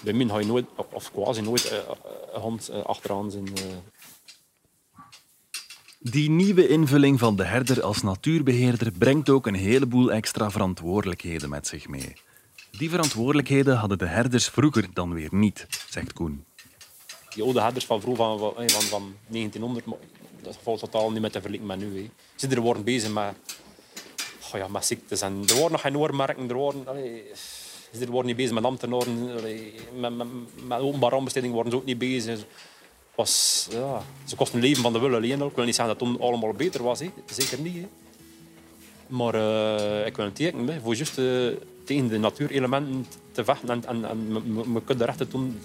Bij 0.04 0.14
min 0.14 0.30
ga 0.30 0.40
je 0.40 0.46
nooit, 0.46 0.66
of 0.94 1.12
quasi 1.12 1.42
nooit, 1.42 1.72
uh, 1.72 1.78
een 2.34 2.42
hond 2.42 2.72
achteraan 2.84 3.32
zijn. 3.32 3.48
Die 6.02 6.30
nieuwe 6.30 6.68
invulling 6.68 7.20
van 7.20 7.36
de 7.36 7.44
herder 7.44 7.84
als 7.84 8.02
natuurbeheerder 8.02 8.92
brengt 8.92 9.30
ook 9.30 9.48
een 9.48 9.56
heleboel 9.56 10.12
extra 10.12 10.52
verantwoordelijkheden 10.52 11.50
met 11.50 11.68
zich 11.68 11.88
mee. 11.88 12.14
Die 12.72 12.90
verantwoordelijkheden 12.90 13.76
hadden 13.76 13.98
de 13.98 14.06
herders 14.06 14.48
vroeger 14.48 14.88
dan 14.94 15.14
weer 15.14 15.30
niet, 15.32 15.68
zegt 15.90 16.14
Koen. 16.14 16.46
Die 17.30 17.44
oude 17.44 17.62
herders 17.62 17.86
van 17.86 18.02
vroeger, 18.02 18.26
van, 18.26 18.40
van, 18.40 18.70
van, 18.70 18.82
van 18.82 19.16
1900, 19.28 19.86
dat 20.42 20.58
valt 20.64 20.80
totaal 20.80 21.12
niet 21.12 21.22
met 21.22 21.32
te 21.32 21.42
vergelijken 21.42 21.68
met 21.68 21.80
nu. 21.80 21.98
Hè. 22.36 22.48
Ze 22.48 22.62
worden 22.62 22.84
bezig 22.84 23.14
met, 23.14 23.36
ja, 24.54 24.68
met 24.68 24.86
ziektes 24.86 25.22
en 25.22 25.44
er 25.48 25.54
worden 25.54 25.72
nog 25.72 25.82
geen 25.82 25.98
oormerken, 25.98 26.50
er 26.50 26.56
worden... 26.56 26.88
Allee, 26.88 27.24
ze 27.94 28.06
worden 28.06 28.26
niet 28.26 28.36
bezig 28.36 28.54
met 28.54 28.64
ambtenaren, 28.64 29.26
met, 30.00 30.18
met, 30.18 30.28
met 30.68 30.80
openbare 30.80 31.16
aanbesteding 31.16 31.54
worden 31.54 31.72
ze 31.72 31.78
ook 31.78 31.86
niet 31.86 31.98
bezig. 31.98 32.46
Was, 33.20 33.68
ja, 33.72 34.02
ze 34.26 34.36
kosten 34.36 34.60
leven 34.60 34.84
van 34.84 34.94
de 34.94 35.00
wil 35.00 35.16
alleen 35.16 35.42
Ik 35.42 35.56
wil 35.56 35.66
niet 35.66 35.76
zeggen 35.76 35.98
dat 35.98 36.08
het 36.08 36.22
allemaal 36.22 36.54
beter 36.54 36.84
was, 36.84 37.00
zeker 37.26 37.60
niet. 37.60 37.88
Maar 39.08 39.36
uh, 39.36 40.06
ik 40.06 40.16
wil 40.16 40.26
een 40.26 40.34
teken 40.34 40.82
voor 40.82 40.96
juist 40.96 41.18
uh, 41.18 41.48
tegen 41.84 42.08
de 42.08 42.18
natuurelementen 42.18 43.06
te 43.32 43.44
vechten 43.44 43.70
en, 43.70 43.86
en, 43.88 44.10
en 44.10 44.32
me, 44.72 44.82
kunnen 44.84 45.06
rechten 45.06 45.30
doen. 45.30 45.60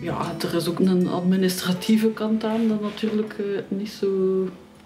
Ja, 0.00 0.34
er 0.40 0.54
is 0.54 0.68
ook 0.68 0.78
een 0.78 1.08
administratieve 1.08 2.10
kant 2.10 2.44
aan 2.44 2.68
dat 2.68 2.80
natuurlijk 2.80 3.36
uh, 3.38 3.58
niet 3.68 3.90
zo 3.90 4.08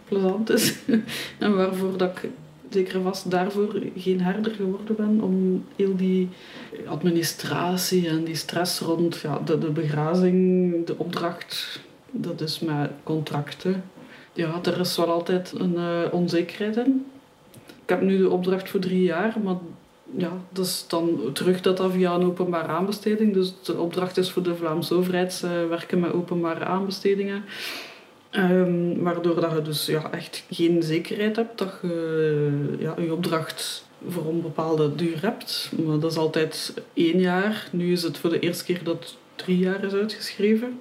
plezant 0.08 0.50
is. 0.50 0.74
en 1.38 1.56
waarvoor 1.56 1.96
dat 1.96 2.20
zeker 2.74 3.02
vast 3.02 3.30
daarvoor 3.30 3.74
geen 3.96 4.20
herder 4.20 4.54
geworden 4.54 4.96
ben. 4.96 5.20
Om 5.22 5.64
heel 5.76 5.96
die 5.96 6.28
administratie 6.86 8.08
en 8.08 8.24
die 8.24 8.34
stress 8.34 8.80
rond 8.80 9.20
ja, 9.20 9.38
de, 9.44 9.58
de 9.58 9.70
begrazing, 9.70 10.86
de 10.86 10.98
opdracht, 10.98 11.80
dat 12.10 12.40
is 12.40 12.60
met 12.60 12.90
contracten. 13.02 13.84
Ja, 14.32 14.60
er 14.62 14.80
is 14.80 14.96
wel 14.96 15.10
altijd 15.10 15.52
een 15.56 15.74
uh, 15.74 16.00
onzekerheid 16.10 16.76
in. 16.76 17.06
Ik 17.82 17.90
heb 17.90 18.00
nu 18.00 18.18
de 18.18 18.30
opdracht 18.30 18.70
voor 18.70 18.80
drie 18.80 19.02
jaar, 19.02 19.34
maar 19.42 19.56
ja, 20.16 20.32
dat 20.52 20.64
is 20.64 20.84
dan 20.88 21.20
terug 21.32 21.60
dat 21.60 21.76
dat 21.76 21.92
via 21.92 22.14
een 22.14 22.24
openbare 22.24 22.68
aanbesteding. 22.68 23.32
Dus 23.32 23.54
de 23.62 23.78
opdracht 23.78 24.16
is 24.16 24.30
voor 24.30 24.42
de 24.42 24.56
Vlaamse 24.56 24.94
overheid 24.94 25.40
werken 25.68 26.00
met 26.00 26.12
openbare 26.12 26.64
aanbestedingen. 26.64 27.44
Um, 28.36 29.02
waardoor 29.02 29.40
dat 29.40 29.52
je 29.52 29.62
dus 29.62 29.86
ja, 29.86 30.10
echt 30.10 30.44
geen 30.50 30.82
zekerheid 30.82 31.36
hebt 31.36 31.58
dat 31.58 31.72
je 31.82 32.76
ja, 32.78 32.94
je 32.98 33.12
opdracht 33.12 33.86
voor 34.08 34.28
een 34.28 34.42
bepaalde 34.42 34.94
duur 34.94 35.22
hebt. 35.22 35.72
Maar 35.84 35.98
dat 35.98 36.10
is 36.10 36.18
altijd 36.18 36.74
één 36.92 37.20
jaar. 37.20 37.68
Nu 37.72 37.92
is 37.92 38.02
het 38.02 38.18
voor 38.18 38.30
de 38.30 38.38
eerste 38.38 38.64
keer 38.64 38.84
dat 38.84 39.16
drie 39.34 39.58
jaar 39.58 39.84
is 39.84 39.92
uitgeschreven. 39.92 40.80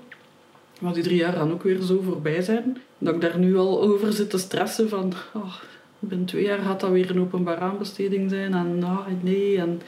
Maar 0.79 0.93
die 0.93 1.03
drie 1.03 1.17
jaar 1.17 1.33
gaan 1.33 1.51
ook 1.51 1.63
weer 1.63 1.81
zo 1.81 2.01
voorbij 2.01 2.41
zijn. 2.41 2.77
Dat 2.98 3.15
ik 3.15 3.22
daar 3.22 3.39
nu 3.39 3.57
al 3.57 3.81
over 3.81 4.13
zit 4.13 4.29
te 4.29 4.38
stressen 4.38 4.89
van... 4.89 5.13
Oh, 5.33 5.53
binnen 6.00 6.27
twee 6.27 6.43
jaar 6.43 6.60
gaat 6.60 6.79
dat 6.79 6.89
weer 6.89 7.10
een 7.10 7.22
openbare 7.22 7.60
aanbesteding 7.60 8.29
zijn. 8.29 8.53
En 8.53 8.83
ah, 8.83 9.07
nee, 9.22 9.57
en 9.57 9.81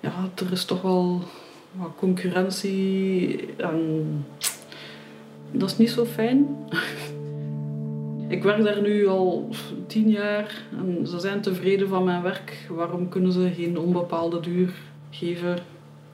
ja, 0.00 0.12
er 0.34 0.52
is 0.52 0.64
toch 0.64 0.82
wel 0.82 1.22
wat 1.72 1.92
concurrentie. 1.96 3.46
En 3.56 4.04
dat 5.52 5.70
is 5.70 5.76
niet 5.76 5.90
zo 5.90 6.04
fijn. 6.04 6.46
Ik 8.28 8.42
werk 8.42 8.62
daar 8.62 8.80
nu 8.80 9.06
al 9.06 9.48
tien 9.86 10.08
jaar 10.10 10.62
en 10.78 11.06
ze 11.06 11.18
zijn 11.18 11.40
tevreden 11.40 11.88
van 11.88 12.04
mijn 12.04 12.22
werk. 12.22 12.66
Waarom 12.68 13.08
kunnen 13.08 13.32
ze 13.32 13.52
geen 13.56 13.78
onbepaalde 13.78 14.40
duur 14.40 14.72
geven? 15.10 15.58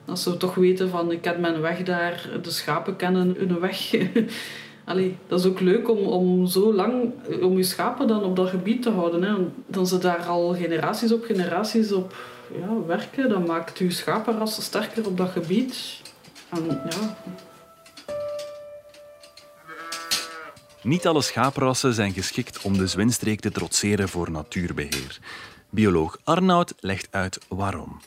Als 0.05 0.23
ze 0.23 0.37
toch 0.37 0.55
weten 0.55 0.89
van 0.89 1.11
ik 1.11 1.21
ken 1.21 1.41
mijn 1.41 1.61
weg 1.61 1.83
daar, 1.83 2.29
de 2.41 2.51
schapen 2.51 2.95
kennen 2.95 3.35
hun 3.37 3.59
weg. 3.59 3.95
Allee, 4.85 5.17
dat 5.27 5.39
is 5.39 5.45
ook 5.45 5.59
leuk 5.59 5.89
om, 5.89 5.97
om 5.97 6.47
zo 6.47 6.73
lang 6.73 7.11
om 7.41 7.57
je 7.57 7.63
schapen 7.63 8.07
dan 8.07 8.23
op 8.23 8.35
dat 8.35 8.49
gebied 8.49 8.81
te 8.81 8.89
houden. 8.89 9.23
Hè. 9.23 9.33
Dan 9.67 9.87
ze 9.87 9.97
daar 9.97 10.25
al 10.25 10.53
generaties 10.53 11.11
op 11.11 11.23
generaties 11.23 11.91
op 11.91 12.15
ja, 12.59 12.85
werken, 12.87 13.29
dan 13.29 13.45
maakt 13.45 13.77
je 13.77 13.91
schapenras 13.91 14.63
sterker 14.63 15.07
op 15.07 15.17
dat 15.17 15.29
gebied. 15.29 16.01
En, 16.49 16.65
ja, 16.67 17.17
Niet 20.85 21.07
alle 21.07 21.21
schaaprassen 21.21 21.93
zijn 21.93 22.13
geschikt 22.13 22.61
om 22.61 22.77
de 22.77 22.87
zwinstreek 22.87 23.39
te 23.39 23.51
trotseren 23.51 24.09
voor 24.09 24.31
natuurbeheer. 24.31 25.19
Bioloog 25.69 26.19
Arnoud 26.23 26.73
legt 26.79 27.07
uit 27.11 27.39
waarom. 27.47 28.01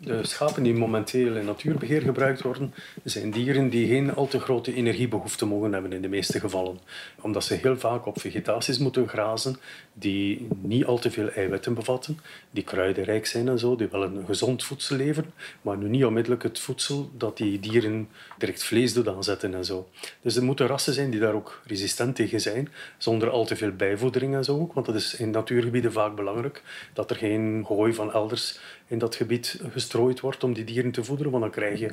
De 0.00 0.26
schapen 0.26 0.62
die 0.62 0.74
momenteel 0.74 1.36
in 1.36 1.44
natuurbeheer 1.44 2.02
gebruikt 2.02 2.42
worden, 2.42 2.74
zijn 3.04 3.30
dieren 3.30 3.68
die 3.68 3.88
geen 3.88 4.14
al 4.14 4.26
te 4.26 4.40
grote 4.40 4.74
energiebehoefte 4.74 5.46
mogen 5.46 5.72
hebben 5.72 5.92
in 5.92 6.02
de 6.02 6.08
meeste 6.08 6.40
gevallen. 6.40 6.78
Omdat 7.20 7.44
ze 7.44 7.54
heel 7.54 7.78
vaak 7.78 8.06
op 8.06 8.20
vegetaties 8.20 8.78
moeten 8.78 9.08
grazen 9.08 9.56
die 9.98 10.48
niet 10.60 10.84
al 10.84 10.98
te 10.98 11.10
veel 11.10 11.30
eiwitten 11.30 11.74
bevatten, 11.74 12.18
die 12.50 12.64
kruidenrijk 12.64 13.26
zijn 13.26 13.48
en 13.48 13.58
zo, 13.58 13.76
die 13.76 13.88
wel 13.90 14.02
een 14.02 14.24
gezond 14.26 14.64
voedsel 14.64 14.96
leveren, 14.96 15.32
maar 15.62 15.76
nu 15.76 15.88
niet 15.88 16.04
onmiddellijk 16.04 16.42
het 16.42 16.58
voedsel 16.58 17.10
dat 17.16 17.36
die 17.36 17.60
dieren 17.60 18.08
direct 18.38 18.64
vlees 18.64 18.92
doet 18.92 19.08
aanzetten 19.08 19.54
en 19.54 19.64
zo. 19.64 19.88
Dus 20.22 20.36
er 20.36 20.42
moeten 20.42 20.66
rassen 20.66 20.94
zijn 20.94 21.10
die 21.10 21.20
daar 21.20 21.34
ook 21.34 21.62
resistent 21.66 22.16
tegen 22.16 22.40
zijn, 22.40 22.68
zonder 22.98 23.30
al 23.30 23.44
te 23.46 23.56
veel 23.56 23.72
bijvoedering 23.72 24.34
en 24.34 24.44
zo 24.44 24.58
ook, 24.58 24.72
want 24.72 24.86
dat 24.86 24.94
is 24.94 25.14
in 25.14 25.30
natuurgebieden 25.30 25.92
vaak 25.92 26.14
belangrijk, 26.16 26.62
dat 26.92 27.10
er 27.10 27.16
geen 27.16 27.64
gooi 27.66 27.92
van 27.92 28.12
elders 28.12 28.58
in 28.86 28.98
dat 28.98 29.14
gebied 29.14 29.60
gestrooid 29.72 30.20
wordt 30.20 30.44
om 30.44 30.52
die 30.52 30.64
dieren 30.64 30.90
te 30.90 31.04
voederen, 31.04 31.30
want 31.30 31.42
dan 31.42 31.52
krijg 31.52 31.78
je 31.78 31.90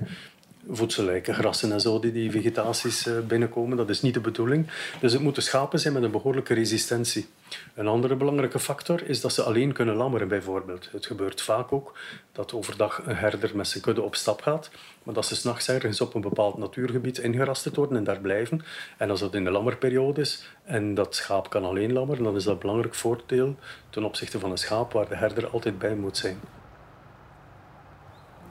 voedselrijke 0.69 1.33
grassen 1.33 1.71
en 1.71 1.81
zo 1.81 1.99
die 1.99 2.11
die 2.11 2.31
vegetaties 2.31 3.07
eh, 3.07 3.19
binnenkomen. 3.27 3.77
Dat 3.77 3.89
is 3.89 4.01
niet 4.01 4.13
de 4.13 4.19
bedoeling. 4.19 4.67
Dus 5.01 5.13
het 5.13 5.21
moeten 5.21 5.43
schapen 5.43 5.79
zijn 5.79 5.93
met 5.93 6.03
een 6.03 6.11
behoorlijke 6.11 6.53
resistentie. 6.53 7.27
Een 7.73 7.87
andere 7.87 8.15
belangrijke 8.15 8.59
factor 8.59 9.09
is 9.09 9.21
dat 9.21 9.33
ze 9.33 9.43
alleen 9.43 9.73
kunnen 9.73 9.95
lammeren, 9.95 10.27
bijvoorbeeld. 10.27 10.89
Het 10.91 11.05
gebeurt 11.05 11.41
vaak 11.41 11.71
ook 11.71 11.97
dat 12.31 12.53
overdag 12.53 13.01
een 13.05 13.15
herder 13.15 13.55
met 13.55 13.67
zijn 13.67 13.83
kudde 13.83 14.01
op 14.01 14.15
stap 14.15 14.41
gaat, 14.41 14.69
maar 15.03 15.13
dat 15.13 15.25
ze 15.25 15.35
s'nachts 15.35 15.69
ergens 15.69 16.01
op 16.01 16.13
een 16.13 16.21
bepaald 16.21 16.57
natuurgebied 16.57 17.17
ingerasterd 17.17 17.75
worden 17.75 17.97
en 17.97 18.03
daar 18.03 18.19
blijven. 18.19 18.61
En 18.97 19.09
als 19.09 19.19
dat 19.19 19.33
in 19.33 19.43
de 19.43 19.51
lammerperiode 19.51 20.21
is 20.21 20.49
en 20.63 20.93
dat 20.93 21.15
schaap 21.15 21.49
kan 21.49 21.63
alleen 21.63 21.93
lammeren, 21.93 22.23
dan 22.23 22.35
is 22.35 22.43
dat 22.43 22.53
een 22.53 22.59
belangrijk 22.59 22.95
voordeel 22.95 23.55
ten 23.89 24.03
opzichte 24.03 24.39
van 24.39 24.51
een 24.51 24.57
schaap 24.57 24.91
waar 24.93 25.09
de 25.09 25.15
herder 25.15 25.47
altijd 25.47 25.79
bij 25.79 25.95
moet 25.95 26.17
zijn. 26.17 26.39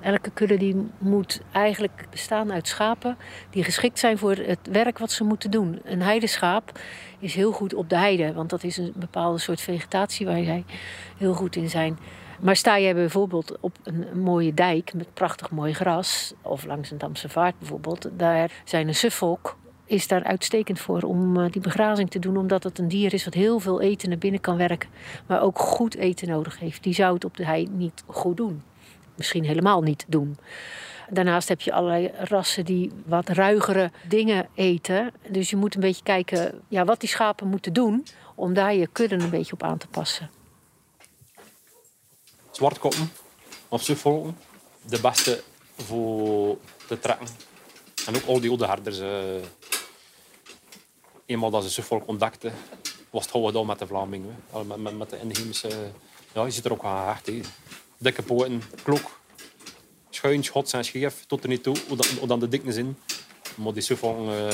Elke 0.05 0.31
kudde 0.31 0.57
die 0.57 0.91
moet 0.99 1.41
eigenlijk 1.53 2.07
bestaan 2.11 2.53
uit 2.53 2.69
schapen 2.69 3.17
die 3.51 3.65
geschikt 3.65 3.99
zijn 3.99 4.19
voor 4.19 4.35
het 4.37 4.59
werk 4.71 4.99
wat 4.99 5.13
ze 5.13 5.25
moeten 5.25 5.51
doen. 5.51 5.81
Een 5.85 6.03
heideschaap 6.03 6.79
is 7.19 7.35
heel 7.35 7.53
goed 7.53 7.75
op 7.75 7.89
de 7.89 7.97
heide, 7.97 8.33
want 8.33 8.51
dat 8.51 8.65
is 8.65 8.77
een 8.77 8.93
bepaalde 8.97 9.39
soort 9.39 9.61
vegetatie 9.61 10.27
waar 10.27 10.45
zij 10.45 10.65
heel 11.19 11.35
goed 11.35 11.57
in 11.57 11.71
zijn. 11.71 11.99
Maar 12.41 12.57
sta 12.57 12.77
je 12.77 12.95
bijvoorbeeld 12.95 13.57
op 13.61 13.77
een, 13.83 14.07
mooie 14.21 14.55
dijk 14.55 14.95
met 14.95 15.15
prachtig 15.15 15.51
mooi 15.51 15.73
gras, 15.73 16.35
of 16.43 16.65
langs 16.65 16.91
een 16.91 16.99
Damse 16.99 17.29
vaart 17.29 17.59
bijvoorbeeld, 17.59 18.09
daar 18.17 18.51
zijn 18.65 18.89
een 18.89 18.95
suffolk 18.95 19.57
is 19.87 20.09
daar 20.09 20.25
uitstekend 20.25 20.81
voor 20.81 21.03
om 21.03 21.41
eh, 21.41 21.51
die 21.51 21.63
begrazing 21.63 22.11
te 22.11 22.19
doen, 22.19 22.37
omdat 22.37 22.63
het 22.63 22.79
een 22.79 22.89
dier 22.89 23.15
is 23.15 23.25
wat 23.25 23.35
heel 23.35 23.59
veel 23.59 23.81
eten 23.81 24.09
naar 24.09 24.19
binnen 24.19 24.41
kan 24.41 24.57
werken, 24.57 24.89
maar 25.27 25.43
ook 25.43 25.59
goed 25.59 25.95
eten 25.97 26.29
nodig 26.29 26.59
heeft. 26.59 26.83
Die 26.83 26.95
zou 26.95 27.15
het 27.15 27.25
op 27.25 27.37
de 27.37 27.45
hei 27.45 27.69
niet 27.73 28.05
goed 28.07 28.37
doen 28.37 28.63
misschien 29.17 29.45
helemaal 29.45 29.83
niet 29.83 30.05
doen. 30.09 30.39
Daarnaast 31.09 31.49
heb 31.49 31.61
je 31.61 31.73
allerlei 31.73 32.11
rassen 32.19 32.65
die 32.65 32.93
wat 33.07 33.29
ruigere 33.29 33.91
dingen 34.09 34.49
eten. 34.55 35.13
Dus 35.29 35.51
je 35.51 35.57
moet 35.57 35.75
een 35.75 35.81
beetje 35.81 36.03
kijken 36.03 36.63
ja, 36.69 36.85
wat 36.85 37.01
die 37.01 37.09
schapen 37.09 37.49
moeten 37.49 37.73
doen 37.73 38.07
om 38.35 38.55
daar 38.55 38.75
je 38.75 38.87
kudde 38.87 39.15
een 39.15 39.31
beetje 39.31 39.53
op 39.53 39.63
aan 39.63 39.79
te 39.79 39.87
passen. 39.87 40.31
Zwartkoppen 42.51 43.11
of 43.69 43.83
suffolken, 43.83 44.37
de 44.83 45.01
beste 45.01 45.43
voor 45.77 46.57
te 46.87 46.99
trekken. 46.99 47.27
En 48.07 48.17
ook 48.17 48.27
al 48.27 48.41
die 48.41 48.51
oude 48.51 48.67
herders. 48.67 48.99
Uh, 49.01 49.09
eenmaal 51.27 51.51
dat 51.51 51.63
ze 51.63 51.71
Suffolk 51.71 52.09
ontdekten, 52.09 52.53
was 53.11 53.23
het 53.23 53.31
gewoon 53.31 53.67
met 53.67 53.79
de 53.79 53.87
Vlamingen. 53.87 54.37
Met, 54.67 54.77
met, 54.77 54.99
met 54.99 55.11
de 55.11 55.21
inheemse... 55.21 55.69
Ja, 56.33 56.45
je 56.45 56.51
zit 56.51 56.65
er 56.65 56.73
ook 56.73 56.85
aan 56.85 56.99
gehecht. 56.99 57.49
Dikke 58.05 58.23
poten, 58.23 58.63
klok, 58.83 59.21
schuin, 60.11 60.45
schots 60.45 60.73
en 60.73 60.85
scheef, 60.85 61.25
tot 61.27 61.43
er 61.43 61.49
niet 61.49 61.63
toe, 61.63 61.77
hoe, 61.89 62.27
dan 62.27 62.41
de 62.41 62.49
dikte 62.49 62.79
in. 62.79 62.97
Maar 63.55 63.73
die 63.73 63.83
Suffolk... 63.83 64.19
Uh, 64.19 64.49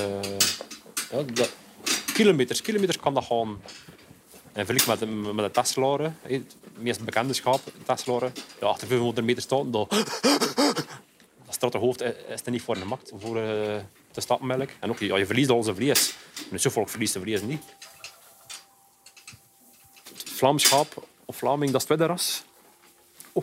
ja, 1.11 1.23
dat, 1.33 1.53
kilometers, 2.15 2.61
kilometers 2.63 2.99
kan 2.99 3.15
dat 3.15 3.25
gaan. 3.25 3.61
En 4.53 4.67
vergelijk 4.67 4.87
met, 4.87 4.99
de, 4.99 5.07
met 5.07 5.45
de 5.45 5.51
Teslaren, 5.51 6.19
het 6.23 6.57
meest 6.75 7.05
bekende 7.05 7.33
schaap, 7.33 7.61
Teslaren, 7.87 8.33
ja, 8.61 8.67
achter 8.67 8.89
500 8.89 9.27
meter 9.27 9.43
staan, 9.43 9.71
dat, 9.71 9.91
dat 9.91 11.55
stratte 11.59 11.79
hoofd 11.79 12.03
is 12.03 12.41
er 12.45 12.51
niet 12.51 12.63
voor 12.63 12.75
de 12.75 12.85
macht, 12.85 13.13
voor 13.19 13.37
uh, 13.37 13.43
de 14.13 14.21
stapmelk. 14.21 14.71
En 14.81 14.91
ook, 14.91 14.99
ja, 14.99 15.17
je 15.17 15.27
verliest 15.27 15.51
al 15.51 15.63
zijn 15.63 15.77
vlees. 15.77 16.15
En 16.51 16.61
zo 16.61 16.71
verliest 16.71 17.13
zijn 17.13 17.25
vlees 17.25 17.43
niet. 17.43 17.63
Vlaams 20.25 20.63
schaap 20.63 21.07
of 21.25 21.37
Vlaming, 21.37 21.73
dat 21.73 21.83
is 21.83 21.89
het 21.89 21.99
tweede. 21.99 22.23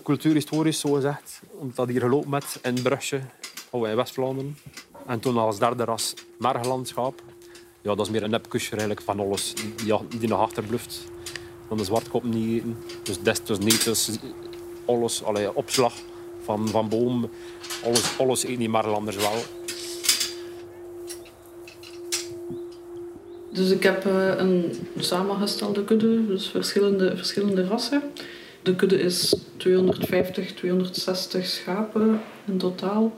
Cultuurhistorisch, 0.03 0.79
zo 0.79 0.91
gezegd. 0.91 1.41
Omdat 1.51 1.87
hier 1.87 2.01
gelopen 2.01 2.29
met 2.29 2.59
in 2.61 2.81
Brugge, 2.81 3.21
in 3.71 3.95
West-Vlaanderen. 3.95 4.57
En 5.07 5.19
toen 5.19 5.37
als 5.37 5.59
derde 5.59 5.83
ras 5.83 6.13
Mergelandschaap 6.37 7.21
ja, 7.87 7.95
dat 7.95 8.05
is 8.05 8.11
meer 8.11 8.23
een 8.23 8.29
nepkusje 8.29 8.69
eigenlijk 8.69 9.01
van 9.01 9.19
alles 9.19 9.53
die, 9.55 10.19
die 10.19 10.29
nog 10.29 10.39
achterblijft. 10.39 11.03
Dan 11.67 11.77
de 11.77 11.83
zwartkop 11.83 12.23
niet 12.23 12.57
eten. 12.57 12.77
Dus 13.03 13.21
des, 13.21 13.43
dus 13.43 13.57
niet, 13.57 13.83
dus 13.83 14.09
alles, 14.85 15.23
allee, 15.23 15.55
opslag 15.55 15.93
van, 16.43 16.67
van 16.67 16.89
boom, 16.89 17.29
alles, 17.83 18.17
alles 18.17 18.43
eten 18.43 18.59
die 18.59 18.69
Marlanders 18.69 19.15
wel. 19.15 19.43
Dus 23.51 23.69
ik 23.69 23.83
heb 23.83 24.05
uh, 24.05 24.37
een 24.37 24.73
samengestelde 24.99 25.83
kudde, 25.83 26.27
dus 26.27 26.47
verschillende, 26.47 27.17
verschillende 27.17 27.67
rassen. 27.67 28.01
De 28.67 28.75
kudde 28.75 29.01
is 29.01 29.35
250, 29.57 30.53
260 30.53 31.45
schapen 31.45 32.19
in 32.45 32.57
totaal. 32.57 33.13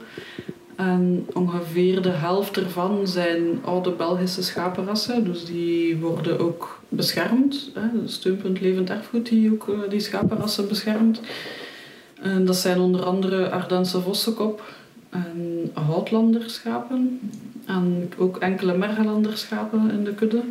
En 0.76 1.26
ongeveer 1.32 2.02
de 2.02 2.10
helft 2.10 2.56
ervan 2.56 3.06
zijn 3.08 3.58
oude 3.64 3.90
Belgische 3.90 4.42
schapenrassen. 4.42 5.24
Dus 5.24 5.44
die 5.44 5.96
worden 5.96 6.38
ook 6.38 6.80
beschermd. 6.88 7.70
Hè. 7.74 8.08
Steunpunt 8.08 8.60
Levend 8.60 8.90
Erfgoed 8.90 9.28
die 9.28 9.52
ook 9.52 9.66
uh, 9.68 9.78
die 9.88 10.00
schapenrassen 10.00 10.68
beschermt. 10.68 11.20
En 12.22 12.44
dat 12.44 12.56
zijn 12.56 12.80
onder 12.80 13.04
andere 13.04 13.50
Ardense 13.50 14.00
Vossenkop 14.00 14.74
en 15.08 15.70
Houtlanderschapen. 15.72 17.20
En 17.66 18.12
ook 18.18 18.36
enkele 18.36 18.76
Mergelanderschapen 18.76 19.90
in 19.90 20.04
de 20.04 20.14
kudde. 20.14 20.42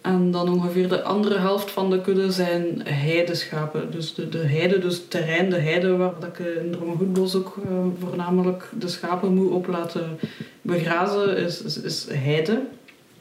En 0.00 0.30
dan 0.30 0.48
ongeveer 0.48 0.88
de 0.88 1.02
andere 1.02 1.38
helft 1.38 1.70
van 1.70 1.90
de 1.90 2.00
kudde 2.00 2.32
zijn 2.32 2.80
heideschapen. 2.84 3.90
Dus 3.90 4.14
de, 4.14 4.28
de 4.28 4.38
heide, 4.38 4.78
dus 4.78 5.02
terrein, 5.08 5.50
de 5.50 5.58
heide 5.58 5.96
waar 5.96 6.12
dat 6.20 6.28
ik 6.28 6.46
in 6.62 6.70
Dromengoedbos 6.70 7.34
ook 7.34 7.56
uh, 7.56 7.78
voornamelijk 8.00 8.70
de 8.78 8.88
schapen 8.88 9.34
moet 9.34 9.50
op 9.50 9.66
laten 9.66 10.18
begrazen, 10.62 11.36
is, 11.36 11.62
is, 11.62 12.06
heide. 12.10 12.62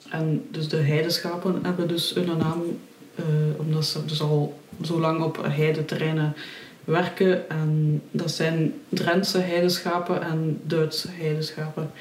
En 0.09 0.45
dus 0.51 0.67
de 0.67 0.77
heideschapen 0.77 1.59
hebben 1.61 1.87
dus 1.87 2.13
hun 2.13 2.37
naam 2.37 2.61
uh, 3.15 3.25
omdat 3.57 3.85
ze 3.85 4.05
dus 4.05 4.21
al 4.21 4.59
zo 4.83 4.99
lang 4.99 5.23
op 5.23 5.39
heideterreinen 5.41 6.35
werken. 6.83 7.49
En 7.49 8.01
dat 8.11 8.31
zijn 8.31 8.73
Drentse 8.89 9.37
heideschapen 9.37 10.21
en 10.21 10.61
Duitse 10.63 11.07
heideschapen. 11.11 11.91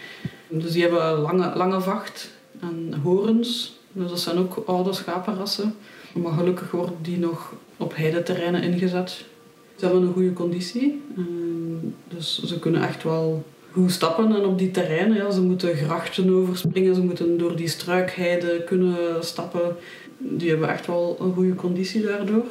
Dus 0.49 0.73
die 0.73 0.83
hebben 0.83 1.19
lange, 1.19 1.57
lange 1.57 1.81
vacht 1.81 2.31
en 2.61 2.95
horens. 3.03 3.77
Dus 3.93 4.11
dat 4.11 4.21
zijn 4.21 4.39
ook 4.39 4.63
oude 4.67 4.93
schapenrassen. 4.93 5.75
Maar 6.15 6.33
gelukkig 6.33 6.71
worden 6.71 6.97
die 7.03 7.19
nog 7.19 7.53
op 7.77 7.97
heideterreinen 7.97 8.63
ingezet. 8.63 9.25
Ze 9.77 9.85
hebben 9.85 10.03
een 10.03 10.13
goede 10.13 10.33
conditie. 10.33 11.03
Ehm, 11.17 11.89
dus 12.09 12.43
ze 12.45 12.59
kunnen 12.59 12.83
echt 12.83 13.03
wel 13.03 13.45
goed 13.73 13.93
stappen. 13.93 14.35
En 14.35 14.45
op 14.45 14.59
die 14.59 14.71
terreinen, 14.71 15.17
ja, 15.17 15.31
ze 15.31 15.43
moeten 15.43 15.77
grachten 15.77 16.31
overspringen. 16.35 16.95
Ze 16.95 17.03
moeten 17.03 17.39
door 17.39 17.57
die 17.57 17.69
struikheide 17.69 18.65
kunnen 18.65 19.25
stappen. 19.25 19.77
Die 20.19 20.51
hebben 20.51 20.69
echt 20.69 20.87
wel 20.87 21.17
een 21.21 21.33
goede 21.33 21.55
conditie 21.55 22.03
daardoor. 22.03 22.47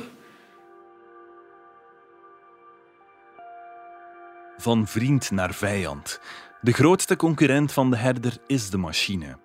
Van 4.57 4.87
vriend 4.87 5.31
naar 5.31 5.53
vijand. 5.53 6.19
De 6.61 6.71
grootste 6.71 7.15
concurrent 7.15 7.71
van 7.71 7.89
de 7.89 7.97
herder 7.97 8.37
is 8.47 8.69
de 8.69 8.77
machine. 8.77 9.37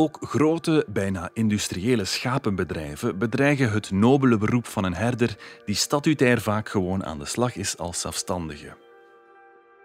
Ook 0.00 0.18
grote, 0.20 0.84
bijna 0.88 1.30
industriële 1.32 2.04
schapenbedrijven 2.04 3.18
bedreigen 3.18 3.72
het 3.72 3.90
nobele 3.90 4.38
beroep 4.38 4.66
van 4.66 4.84
een 4.84 4.94
herder 4.94 5.36
die 5.64 5.74
statutair 5.74 6.40
vaak 6.40 6.68
gewoon 6.68 7.04
aan 7.04 7.18
de 7.18 7.24
slag 7.24 7.56
is 7.56 7.78
als 7.78 8.00
zelfstandige. 8.00 8.76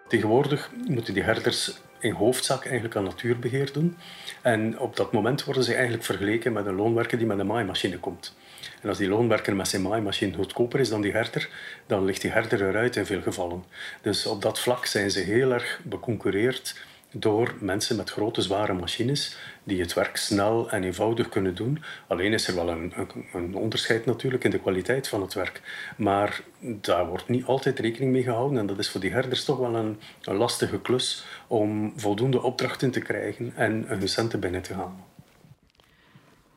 Tegenwoordig 0.08 0.72
moeten 0.88 1.14
die 1.14 1.24
herders 1.24 1.80
in 2.00 2.14
hoofdzaak 2.14 2.66
eigenlijk 2.66 2.96
aan 2.96 3.04
natuurbeheer 3.04 3.74
doen. 3.74 3.98
En 4.42 4.80
op 4.80 4.96
dat 4.96 5.12
moment 5.12 5.44
worden 5.44 5.64
ze 5.64 5.74
eigenlijk 5.74 6.04
vergeleken 6.04 6.54
met 6.54 6.66
een 6.66 6.76
loonwerker 6.76 7.18
die 7.18 7.28
met 7.28 7.40
een 7.40 7.48
maaimachine 7.48 8.00
komt. 8.00 8.36
En 8.82 8.90
als 8.90 8.98
die 8.98 9.10
loonwerker 9.10 9.56
met 9.56 9.68
zijn 9.68 9.82
maaimachine 9.82 10.36
goedkoper 10.36 10.80
is 10.80 10.90
dan 10.90 11.02
die 11.02 11.12
herder, 11.12 11.50
dan 11.88 12.06
ligt 12.06 12.22
die 12.22 12.32
herder 12.32 12.70
eruit 12.70 12.96
in 12.96 13.06
veel 13.06 13.22
gevallen. 13.22 13.64
Dus 14.02 14.26
op 14.26 14.42
dat 14.42 14.60
vlak 14.60 14.86
zijn 14.86 15.12
ze 15.12 15.20
heel 15.20 15.52
erg 15.52 15.80
beconcurreerd 15.84 16.76
door 17.18 17.54
mensen 17.60 17.96
met 17.96 18.10
grote, 18.10 18.42
zware 18.42 18.74
machines 18.74 19.38
die 19.64 19.82
het 19.82 19.94
werk 19.94 20.18
snel 20.18 20.70
en 20.70 20.84
eenvoudig 20.84 21.30
kunnen 21.30 21.56
doen. 21.56 21.84
Alleen 22.08 22.34
is 22.34 22.48
er 22.48 22.56
wel 22.56 22.70
een, 22.70 22.94
een, 23.34 23.56
onderscheid 23.56 24.06
natuurlijk 24.06 24.44
in 24.44 24.52
de 24.52 24.60
kwaliteit 24.60 25.08
van 25.08 25.22
het 25.22 25.34
werk. 25.34 25.62
Maar 25.98 26.42
daar 26.60 27.08
wordt 27.08 27.30
niet 27.30 27.46
altijd 27.46 27.80
rekening 27.80 28.12
mee 28.12 28.24
gehouden. 28.24 28.58
En 28.58 28.66
dat 28.66 28.80
is 28.80 28.90
voor 28.90 29.02
die 29.02 29.12
herders 29.12 29.46
toch 29.46 29.58
wel 29.58 29.76
een, 29.76 30.00
lastige 30.22 30.80
klus 30.80 31.26
om 31.48 31.94
voldoende 31.96 32.42
opdrachten 32.42 32.92
te 32.92 33.00
krijgen 33.00 33.54
en 33.56 33.84
hun 33.88 34.08
centen 34.08 34.40
binnen 34.40 34.62
te 34.62 34.74
halen. 34.74 35.14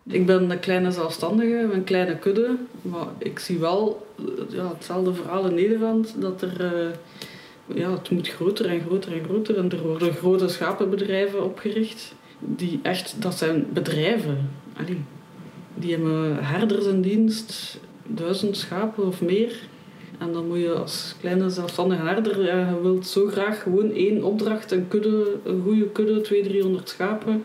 Ik 0.06 0.26
ben 0.26 0.50
een 0.50 0.60
kleine 0.60 0.90
zelfstandige, 0.90 1.68
een 1.72 1.84
kleine 1.84 2.18
kudde. 2.18 2.56
Maar 2.82 3.06
ik 3.18 3.38
zie 3.38 3.58
wel 3.58 4.06
ja, 4.48 4.68
hetzelfde 4.68 5.14
verhaal 5.14 5.46
in 5.46 5.54
Nederland. 5.54 6.20
Dat 6.20 6.42
er... 6.42 6.60
Uh, 6.60 6.90
ja, 7.74 7.92
het 7.92 8.10
moet 8.10 8.28
groter 8.28 8.66
en 8.66 8.80
groter 8.80 9.12
en 9.12 9.24
groter. 9.24 9.56
En 9.56 9.70
er 9.70 9.82
worden 9.82 10.12
grote 10.12 10.48
schapenbedrijven 10.48 11.44
opgericht. 11.44 12.14
Die 12.38 12.80
echt, 12.82 13.22
dat 13.22 13.38
zijn 13.38 13.66
bedrijven. 13.72 14.50
Die 15.74 15.90
hebben 15.92 16.44
herders 16.44 16.86
in 16.86 17.00
dienst, 17.00 17.80
duizend 18.06 18.56
schapen 18.56 19.06
of 19.06 19.20
meer. 19.20 19.52
En 20.18 20.32
dan 20.32 20.48
moet 20.48 20.58
je 20.58 20.72
als 20.72 21.14
kleine 21.20 21.50
zelfstandige 21.50 22.02
herder, 22.02 22.44
ja, 22.44 22.68
je 22.68 22.80
wilt 22.82 23.06
zo 23.06 23.26
graag 23.26 23.62
gewoon 23.62 23.90
één 23.90 24.22
opdracht, 24.22 24.70
een 24.70 24.88
kudde, 24.88 25.36
een 25.44 25.62
goede 25.62 25.88
kudde, 25.88 26.20
200, 26.20 26.54
300 26.54 26.88
schapen. 26.88 27.44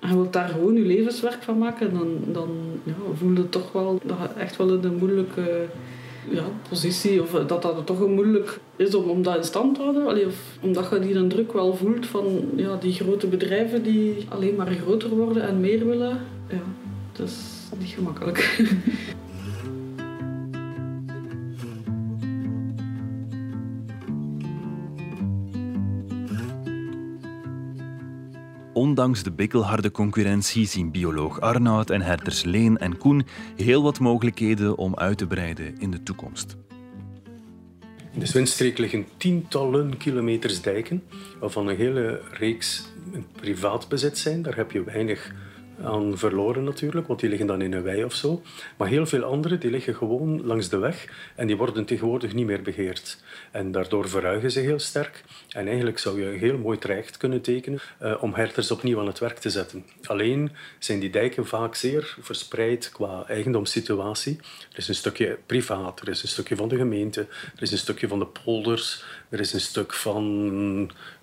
En 0.00 0.08
je 0.08 0.14
wilt 0.14 0.32
daar 0.32 0.48
gewoon 0.48 0.74
je 0.74 0.82
levenswerk 0.82 1.42
van 1.42 1.58
maken, 1.58 1.92
dan, 1.92 2.18
dan 2.26 2.48
ja, 2.82 2.94
voel 3.14 3.32
je 3.32 3.48
toch 3.48 3.72
wel 3.72 4.00
dat 4.04 4.16
echt 4.38 4.56
wel 4.56 4.72
in 4.72 4.84
een 4.84 4.96
moeilijke 4.96 5.66
ja, 6.30 6.44
positie, 6.68 7.22
of 7.22 7.30
dat 7.30 7.62
dat 7.62 7.86
toch 7.86 8.08
moeilijk 8.08 8.60
is 8.76 8.94
om, 8.94 9.10
om 9.10 9.22
dat 9.22 9.36
in 9.36 9.44
stand 9.44 9.74
te 9.74 9.80
houden. 9.80 10.06
Allee, 10.06 10.26
of 10.26 10.58
omdat 10.60 10.90
je 10.90 10.98
die 10.98 11.14
een 11.14 11.28
druk 11.28 11.52
wel 11.52 11.76
voelt 11.76 12.06
van 12.06 12.24
ja, 12.56 12.76
die 12.76 12.92
grote 12.92 13.26
bedrijven 13.26 13.82
die 13.82 14.26
alleen 14.28 14.54
maar 14.54 14.66
groter 14.66 15.08
worden 15.08 15.42
en 15.42 15.60
meer 15.60 15.86
willen. 15.86 16.20
Ja, 16.48 16.62
dat 17.12 17.26
is 17.26 17.68
niet 17.78 17.88
gemakkelijk. 17.88 18.58
Ondanks 28.76 29.22
de 29.22 29.30
bikkelharde 29.30 29.90
concurrentie 29.90 30.66
zien 30.66 30.90
bioloog 30.90 31.40
Arnoud 31.40 31.90
en 31.90 32.02
herders 32.02 32.44
Leen 32.44 32.78
en 32.78 32.96
Koen 32.98 33.26
heel 33.56 33.82
wat 33.82 34.00
mogelijkheden 34.00 34.76
om 34.76 34.94
uit 34.94 35.18
te 35.18 35.26
breiden 35.26 35.78
in 35.78 35.90
de 35.90 36.02
toekomst. 36.02 36.56
In 38.12 38.20
de 38.20 38.26
Zwinstreek 38.26 38.78
liggen 38.78 39.06
tientallen 39.16 39.96
kilometers 39.96 40.60
dijken, 40.60 41.02
waarvan 41.40 41.68
een 41.68 41.76
hele 41.76 42.20
reeks 42.30 42.86
in 43.12 43.26
privaat 43.32 43.88
bezit 43.88 44.18
zijn. 44.18 44.42
Daar 44.42 44.56
heb 44.56 44.70
je 44.70 44.84
weinig 44.84 45.34
aan 45.82 46.18
verloren 46.18 46.64
natuurlijk, 46.64 47.06
want 47.06 47.20
die 47.20 47.28
liggen 47.28 47.46
dan 47.46 47.62
in 47.62 47.72
een 47.72 47.82
wei 47.82 48.04
of 48.04 48.14
zo. 48.14 48.42
Maar 48.76 48.88
heel 48.88 49.06
veel 49.06 49.22
andere 49.22 49.58
die 49.58 49.70
liggen 49.70 49.94
gewoon 49.94 50.46
langs 50.46 50.68
de 50.68 50.78
weg 50.78 51.08
en 51.34 51.46
die 51.46 51.56
worden 51.56 51.84
tegenwoordig 51.84 52.32
niet 52.32 52.46
meer 52.46 52.62
beheerd. 52.62 53.22
En 53.50 53.72
daardoor 53.72 54.08
verruigen 54.08 54.50
ze 54.50 54.60
heel 54.60 54.78
sterk. 54.78 55.24
En 55.50 55.66
eigenlijk 55.66 55.98
zou 55.98 56.20
je 56.20 56.26
een 56.26 56.38
heel 56.38 56.58
mooi 56.58 56.78
traject 56.78 57.16
kunnen 57.16 57.40
tekenen 57.40 57.80
uh, 58.02 58.22
om 58.22 58.34
herders 58.34 58.70
opnieuw 58.70 59.00
aan 59.00 59.06
het 59.06 59.18
werk 59.18 59.38
te 59.38 59.50
zetten. 59.50 59.84
Alleen 60.02 60.50
zijn 60.78 61.00
die 61.00 61.10
dijken 61.10 61.46
vaak 61.46 61.74
zeer 61.74 62.16
verspreid 62.20 62.90
qua 62.92 63.24
eigendomssituatie. 63.28 64.36
Er 64.72 64.78
is 64.78 64.88
een 64.88 64.94
stukje 64.94 65.38
privaat, 65.46 66.00
er 66.00 66.08
is 66.08 66.22
een 66.22 66.28
stukje 66.28 66.56
van 66.56 66.68
de 66.68 66.76
gemeente, 66.76 67.20
er 67.56 67.62
is 67.62 67.72
een 67.72 67.78
stukje 67.78 68.08
van 68.08 68.18
de 68.18 68.26
polders, 68.44 69.04
er 69.28 69.40
is 69.40 69.52
een 69.52 69.60
stuk 69.60 69.92
van 69.92 70.22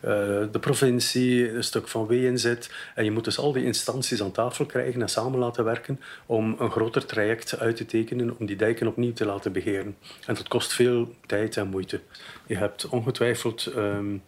uh, 0.05 0.11
de 0.51 0.59
provincie, 0.59 1.51
een 1.51 1.63
stuk 1.63 1.87
van 1.87 2.07
WNZ. 2.07 2.53
En 2.95 3.03
je 3.03 3.11
moet 3.11 3.23
dus 3.23 3.37
al 3.37 3.51
die 3.51 3.65
instanties 3.65 4.21
aan 4.21 4.31
tafel 4.31 4.42
krijgen 4.67 5.01
en 5.01 5.09
samen 5.09 5.39
laten 5.39 5.63
werken 5.63 5.99
om 6.25 6.55
een 6.59 6.71
groter 6.71 7.05
traject 7.05 7.59
uit 7.59 7.75
te 7.75 7.85
tekenen 7.85 8.37
om 8.39 8.45
die 8.45 8.55
dijken 8.55 8.87
opnieuw 8.87 9.13
te 9.13 9.25
laten 9.25 9.51
beheren. 9.51 9.95
En 10.25 10.35
dat 10.35 10.47
kost 10.47 10.73
veel 10.73 11.15
tijd 11.25 11.57
en 11.57 11.67
moeite. 11.67 12.01
Je 12.47 12.55
hebt 12.55 12.89
ongetwijfeld 12.89 13.71
um, 13.75 14.23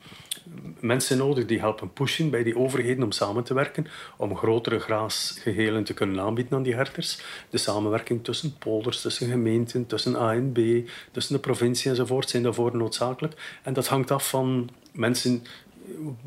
mensen 0.80 1.18
nodig 1.18 1.46
die 1.46 1.60
helpen 1.60 1.94
pushen 1.94 2.30
bij 2.30 2.44
die 2.44 2.58
overheden 2.58 3.04
om 3.04 3.12
samen 3.12 3.44
te 3.44 3.54
werken, 3.54 3.88
om 4.18 4.38
grotere 4.38 4.80
graasgehelen 4.80 5.84
te 5.84 5.94
kunnen 5.94 6.20
aanbieden 6.20 6.58
aan 6.58 6.64
die 6.64 6.76
herders. 6.76 7.20
De 7.50 7.58
samenwerking 7.58 8.24
tussen 8.24 8.58
polders, 8.58 9.02
tussen 9.02 9.30
gemeenten, 9.30 9.86
tussen 9.86 10.16
ANB, 10.16 10.90
tussen 11.12 11.36
de 11.36 11.42
provincie 11.42 11.90
enzovoort 11.90 12.30
zijn 12.30 12.44
daarvoor 12.44 12.78
noodzakelijk. 12.78 13.60
En 13.64 13.74
dat 13.74 13.88
hangt 13.88 14.12
af 14.12 14.30
van 14.30 14.70
mensen 14.92 15.44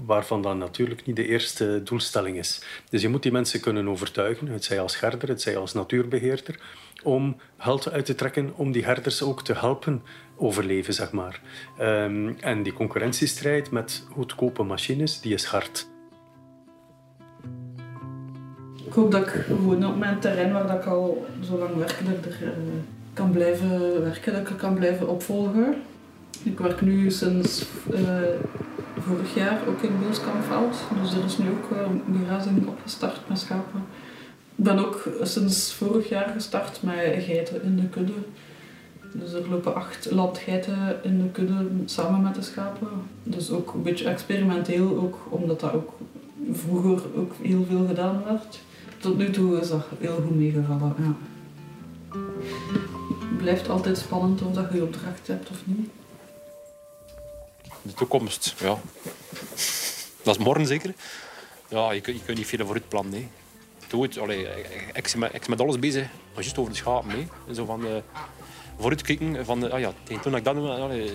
waarvan 0.05 0.43
dat 0.43 0.57
natuurlijk 0.57 1.07
niet 1.07 1.17
de 1.17 1.27
eerste 1.27 1.81
doelstelling 1.85 2.37
is. 2.37 2.63
Dus 2.91 3.03
je 3.03 3.09
moet 3.09 3.23
die 3.23 3.33
mensen 3.33 3.61
kunnen 3.61 3.89
overtuigen, 3.89 4.47
het 4.47 4.65
zij 4.65 4.81
als 4.81 5.01
herder, 5.01 5.29
het 5.29 5.43
zij 5.43 5.57
als 5.57 5.73
natuurbeheerder, 5.73 6.61
om 7.03 7.37
geld 7.59 7.91
uit 7.91 8.05
te 8.05 8.15
trekken 8.15 8.53
om 8.57 8.73
die 8.73 8.85
herders 8.85 9.23
ook 9.23 9.45
te 9.45 9.55
helpen 9.55 10.03
overleven, 10.37 10.95
zeg 10.95 11.13
maar. 11.13 11.41
Um, 11.81 12.37
en 12.41 12.63
die 12.63 12.73
concurrentiestrijd 12.73 13.71
met 13.71 14.07
goedkope 14.11 14.63
machines, 14.63 15.21
die 15.21 15.35
is 15.35 15.45
hard. 15.45 15.89
Ik 18.87 18.93
hoop 18.93 19.13
dat 19.13 19.27
ik 19.27 19.29
gewoon 19.29 19.87
op 19.87 19.97
mijn 19.97 20.21
terrein 20.21 20.53
waar 20.53 20.79
ik 20.79 20.85
al 20.85 21.27
zo 21.43 21.59
lang 21.59 21.75
werk, 21.75 22.01
er 22.01 22.39
uh, 22.43 22.49
kan 23.13 23.31
blijven 23.31 24.03
werken, 24.03 24.33
dat 24.33 24.49
ik 24.51 24.57
kan 24.57 24.75
blijven 24.75 25.09
opvolgen. 25.09 25.83
Ik 26.43 26.59
werk 26.59 26.81
nu 26.81 27.11
sinds 27.11 27.65
uh, 27.93 28.01
vorig 28.99 29.35
jaar 29.35 29.61
ook 29.69 29.83
in 29.83 29.99
Beelskampveld, 29.99 30.77
dus 31.03 31.15
er 31.15 31.25
is 31.25 31.39
nu 31.39 31.49
ook 31.49 31.71
uh, 31.73 31.79
een 31.81 32.21
begrazing 32.21 32.67
opgestart 32.67 33.21
met 33.29 33.39
schapen. 33.39 33.85
Ik 34.55 34.65
ben 34.65 34.79
ook 34.79 35.09
sinds 35.23 35.73
vorig 35.75 36.09
jaar 36.09 36.31
gestart 36.35 36.83
met 36.83 36.95
geiten 37.19 37.63
in 37.63 37.77
de 37.77 37.89
kudde. 37.89 38.13
Dus 39.13 39.33
er 39.33 39.49
lopen 39.51 39.75
acht 39.75 40.11
landgeiten 40.11 41.01
in 41.03 41.23
de 41.23 41.31
kudde 41.31 41.67
samen 41.85 42.23
met 42.23 42.35
de 42.35 42.43
schapen. 42.43 42.89
Dus 43.23 43.51
ook 43.51 43.75
een 43.75 43.83
beetje 43.83 44.09
experimenteel, 44.09 44.99
ook 44.99 45.19
omdat 45.29 45.61
dat 45.61 45.73
ook 45.73 45.93
vroeger 46.53 47.03
ook 47.17 47.33
heel 47.43 47.67
veel 47.69 47.87
gedaan 47.87 48.23
werd. 48.25 48.61
Tot 48.99 49.19
nu 49.19 49.31
toe 49.31 49.61
is 49.61 49.69
dat 49.69 49.87
heel 49.99 50.21
goed 50.27 50.37
meegevallen. 50.37 50.95
Ja. 50.99 51.15
Het 53.29 53.39
blijft 53.39 53.69
altijd 53.69 53.99
spannend 53.99 54.43
of 54.43 54.53
dat 54.53 54.73
je 54.73 54.83
opdracht 54.83 55.27
hebt 55.27 55.51
of 55.51 55.63
niet. 55.65 55.89
De 57.89 57.95
toekomst, 57.95 58.55
ja. 58.59 58.79
Dat 60.23 60.39
is 60.39 60.45
morgen 60.45 60.67
zeker. 60.67 60.95
Ja, 61.69 61.93
je, 61.93 62.01
kunt, 62.01 62.35
niet 62.35 62.47
veel 62.47 62.67
vooruit. 62.67 62.85
Doe 63.87 64.03
het. 64.03 64.19
Allee, 64.19 64.43
ik, 64.43 64.91
ik, 64.93 65.11
ben 65.13 65.19
met, 65.19 65.49
met 65.49 65.61
alles 65.61 65.79
bezig. 65.79 66.09
Juist 66.35 66.59
over 66.59 66.73
de 66.73 66.79
schapen. 66.79 67.09
Nee. 67.09 67.55
Zo 67.55 67.65
van, 67.65 67.87
uh, 67.87 67.97
vooruitkijken 68.79 69.45
van, 69.45 69.71
ah 69.71 69.81
ja, 69.81 69.93
toen 70.23 70.37
ik 70.37 70.45
dat 70.45 70.55
doe, 70.55 70.71
allee, 70.71 71.11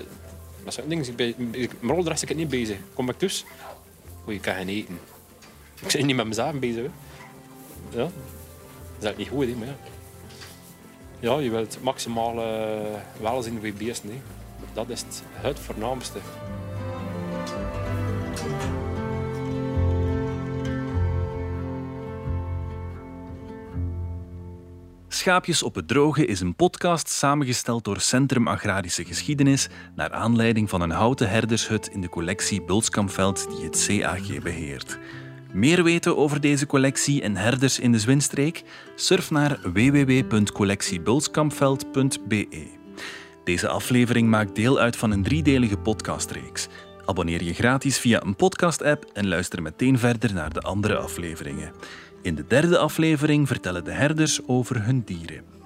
dat 0.64 0.74
zijn 0.74 0.90
dingen. 0.90 1.08
Ik 1.08 1.16
ben, 1.16 1.70
maar 1.80 1.96
al 1.96 2.04
de 2.04 2.16
ik 2.22 2.36
niet 2.36 2.50
bezig. 2.50 2.78
Kom 2.94 3.10
ik 3.10 3.20
dus, 3.20 3.46
oei, 4.28 4.36
ik 4.36 4.42
kan 4.42 4.56
geen 4.56 4.70
eten. 4.70 5.00
Ik 5.82 5.94
ben 5.94 6.06
niet 6.06 6.16
met 6.16 6.28
mezelf 6.28 6.54
bezig. 6.54 6.84
Hè. 6.84 8.00
Ja. 8.00 8.10
Dat 9.00 9.12
is 9.12 9.18
niet 9.18 9.28
goed, 9.28 9.46
hè, 9.46 9.56
maar 9.56 9.68
ja. 9.68 9.76
Ja, 11.20 11.40
je 11.40 11.50
wilt 11.50 11.78
maximaal 11.82 12.36
uh, 12.38 13.00
welzijn 13.22 13.58
voor 13.58 13.66
je 13.66 13.74
beesten. 13.74 14.10
Hè. 14.10 14.22
Dat 14.74 14.90
is 14.90 15.02
het, 15.02 15.24
het 15.32 15.60
voornaamste. 15.60 16.20
Schaapjes 25.23 25.63
op 25.63 25.75
het 25.75 25.88
Droge 25.88 26.25
is 26.25 26.39
een 26.39 26.56
podcast 26.56 27.10
samengesteld 27.10 27.84
door 27.84 27.99
Centrum 27.99 28.47
Agrarische 28.47 29.06
Geschiedenis 29.06 29.67
naar 29.95 30.12
aanleiding 30.12 30.69
van 30.69 30.82
een 30.82 30.91
houten 30.91 31.29
herdershut 31.29 31.88
in 31.88 32.01
de 32.01 32.10
collectie 32.10 32.63
Bulskampveld 32.63 33.47
die 33.49 33.65
het 33.65 33.86
CAG 33.88 34.41
beheert. 34.41 34.99
Meer 35.53 35.84
weten 35.84 36.17
over 36.17 36.41
deze 36.41 36.65
collectie 36.65 37.21
en 37.21 37.36
herders 37.36 37.79
in 37.79 37.91
de 37.91 37.99
Zwinstreek? 37.99 38.63
Surf 38.95 39.32
naar 39.32 39.60
www.collectiebulskampveld.be. 39.73 42.67
Deze 43.43 43.67
aflevering 43.67 44.29
maakt 44.29 44.56
deel 44.56 44.79
uit 44.79 44.95
van 44.95 45.12
een 45.12 45.23
driedelige 45.23 45.77
podcastreeks. 45.77 46.67
Abonneer 47.06 47.44
je 47.44 47.54
gratis 47.54 47.98
via 47.98 48.24
een 48.24 48.36
podcast-app 48.36 49.06
en 49.13 49.28
luister 49.28 49.62
meteen 49.62 50.00
verder 50.00 50.34
naar 50.34 50.54
de 50.54 50.62
andere 50.62 50.96
afleveringen. 50.96 51.72
In 52.22 52.36
de 52.36 52.46
derde 52.48 52.78
aflevering 52.78 53.48
vertellen 53.48 53.84
de 53.84 53.92
herders 53.92 54.48
over 54.48 54.86
hun 54.86 55.02
dieren. 55.06 55.62